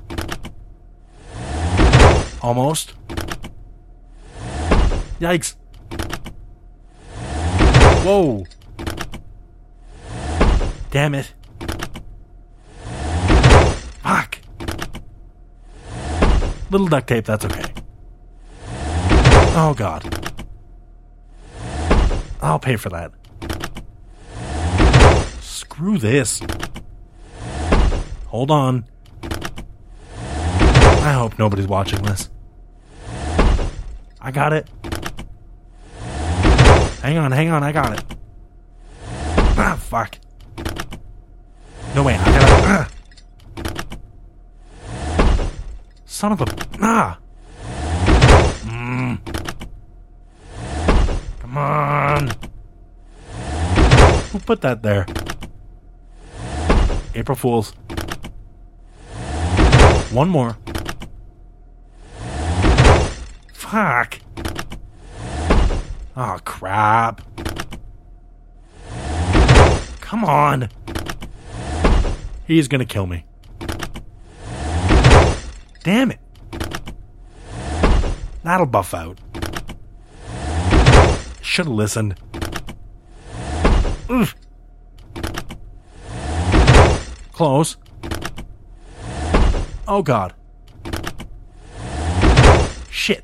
Almost. 2.41 2.95
Yikes. 5.20 5.53
Whoa. 8.03 8.47
Damn 10.89 11.13
it. 11.13 11.32
Fuck. 14.01 14.39
Little 16.72 16.88
duct 16.88 17.07
tape, 17.07 17.26
that's 17.26 17.45
okay. 17.45 17.72
Oh 19.57 19.76
god. 19.78 20.24
I'll 22.46 22.60
pay 22.60 22.76
for 22.76 22.89
that. 22.89 23.12
Screw 25.41 25.98
this. 25.98 26.41
Hold 28.28 28.52
on. 28.52 28.86
I 29.24 31.14
hope 31.14 31.39
nobody's 31.39 31.66
watching 31.68 32.04
this. 32.04 32.30
I 34.22 34.30
got 34.32 34.54
it. 34.54 34.70
Hang 37.02 37.18
on, 37.18 37.32
hang 37.32 37.50
on, 37.50 37.64
I 37.64 37.72
got 37.72 37.98
it. 37.98 38.06
Ah, 39.58 39.76
fuck. 39.80 40.20
No 41.96 42.04
way, 42.04 42.14
I 42.14 42.26
gotta. 42.26 42.48
Ah. 42.68 42.88
Son 46.06 46.32
of 46.32 46.41
a. 46.41 46.46
Ah! 46.82 47.18
Mm. 48.66 49.20
Come 51.56 51.58
on. 51.58 52.28
Who 54.32 54.35
put 54.46 54.62
that 54.62 54.84
there? 54.84 55.06
April 57.16 57.36
Fools. 57.36 57.72
One 60.12 60.30
more. 60.30 60.58
Fuck. 63.54 64.20
Oh, 66.16 66.39
crap. 66.46 67.22
Come 70.00 70.24
on. 70.24 70.70
He's 72.46 72.68
gonna 72.68 72.86
kill 72.86 73.08
me. 73.08 73.26
Damn 75.84 76.12
it. 76.12 76.20
That'll 78.43 78.68
buff 78.68 78.93
out. 78.93 79.20
Should 81.41 81.66
have 81.66 81.76
listened. 81.76 82.16
Ugh. 84.10 84.30
Close. 87.32 87.78
Oh 89.88 90.01
god. 90.01 90.34
Shit. 92.89 93.24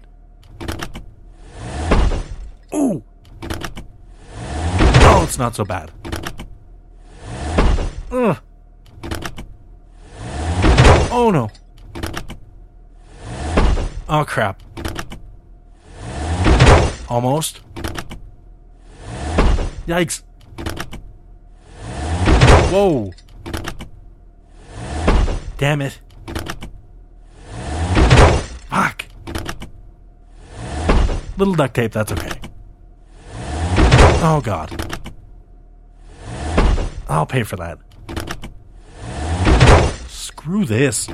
Ooh. 2.74 3.04
Oh, 5.04 5.22
it's 5.24 5.38
not 5.38 5.56
so 5.56 5.64
bad. 5.64 5.92
Ugh. 8.12 8.38
Oh 11.12 11.30
no. 11.32 11.50
Oh 14.10 14.26
crap. 14.26 14.62
Almost. 17.08 17.62
Yikes. 19.88 20.24
Whoa. 22.72 23.12
Damn 25.58 25.82
it. 25.82 26.00
Fuck. 28.70 29.06
Little 31.38 31.54
duct 31.54 31.74
tape, 31.76 31.92
that's 31.92 32.14
okay. 32.14 32.40
Oh 34.24 34.40
god. 34.42 34.70
I'll 37.10 37.26
pay 37.26 37.44
for 37.44 37.58
that. 37.58 37.78
Screw 40.08 40.64
this. 40.64 41.10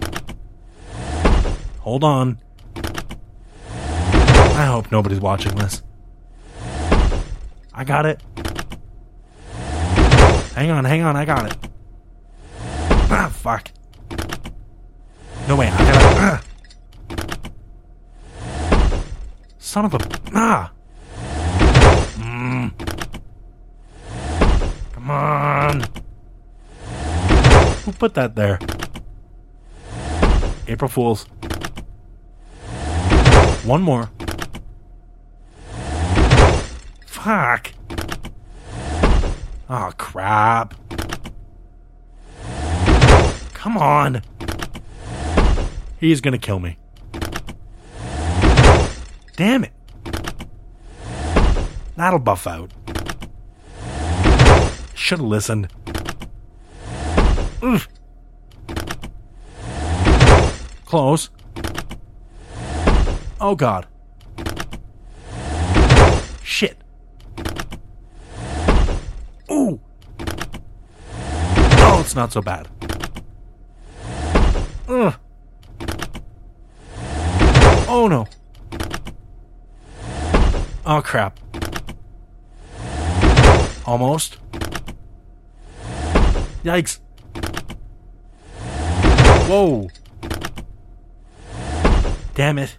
Hold 1.80 2.04
on. 2.04 2.40
I 2.76 4.66
hope 4.68 4.92
nobody's 4.92 5.22
watching 5.22 5.56
this. 5.56 5.82
I 7.74 7.84
got 7.84 8.06
it. 8.06 8.22
Hang 10.58 10.72
on, 10.72 10.86
hang 10.86 11.04
on, 11.04 11.16
I 11.16 11.24
got 11.24 11.46
it. 11.46 11.56
Ah, 13.12 13.30
fuck. 13.32 13.70
No 15.48 15.56
way, 15.56 15.68
I 15.68 15.78
gotta. 15.78 16.00
Ah. 16.20 16.42
Son 19.60 19.86
of 19.86 19.94
a. 19.94 20.00
Ah! 20.34 20.72
Mm. 22.16 22.72
Come 24.94 25.12
on. 25.12 25.82
Who 27.86 27.92
put 27.92 28.16
that 28.16 28.36
there? 28.36 28.58
April 30.68 30.90
Fools. 30.90 31.26
One 33.64 33.84
more. 33.84 34.10
Fuck. 37.06 37.74
Oh, 39.70 39.92
crap. 39.98 40.74
Come 43.54 43.78
on. 43.78 44.22
He's 46.00 46.22
gonna 46.22 46.38
kill 46.38 46.60
me. 46.60 46.78
Damn 49.36 49.66
it. 49.66 49.74
That'll 51.96 52.20
buff 52.20 52.48
out. 52.48 52.72
Should 54.94 55.20
have 55.20 55.28
listened. 55.28 55.68
Ugh. 57.62 57.82
Close. 60.86 61.30
Oh 63.42 63.56
god. 63.56 63.88
Shit. 66.44 66.78
Ooh. 69.52 69.80
Oh, 71.80 71.97
it's 72.08 72.16
not 72.16 72.32
so 72.32 72.42
bad. 72.42 72.70
Ugh. 74.88 75.14
Oh 77.90 78.08
no. 78.08 78.26
Oh 80.86 81.02
crap. 81.02 81.38
Almost. 83.86 84.38
Yikes. 86.64 87.00
Whoa. 89.50 89.90
Damn 92.36 92.60
it. 92.60 92.78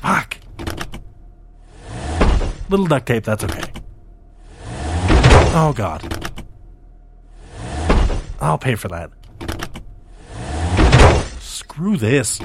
Fuck. 0.00 0.36
Little 2.68 2.86
duct 2.86 3.06
tape, 3.06 3.24
that's 3.24 3.42
okay. 3.42 3.72
Oh 5.54 5.72
god. 5.74 6.21
I'll 8.42 8.58
pay 8.58 8.74
for 8.74 8.88
that. 8.88 9.10
Screw 11.40 11.96
this. 11.96 12.40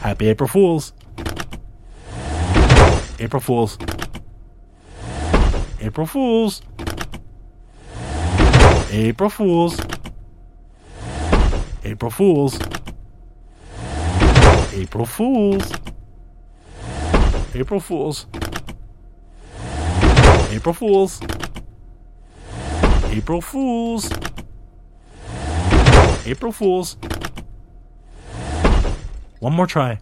Happy 0.00 0.28
April 0.28 0.48
Fools. 0.48 0.92
April 3.18 3.40
Fools. 3.40 3.76
April 5.80 6.06
Fools. 6.06 6.62
April 8.90 9.28
Fools. 9.28 9.80
April 11.84 12.10
Fools. 12.10 12.58
April 14.72 15.04
Fools. 15.04 15.74
April 17.54 17.80
Fools. 17.80 18.26
April 20.50 20.72
Fools. 20.72 21.20
April 23.10 23.40
Fools. 23.40 24.27
April 26.28 26.52
Fools. 26.52 26.96
One 29.40 29.54
more 29.54 29.66
try. 29.66 29.98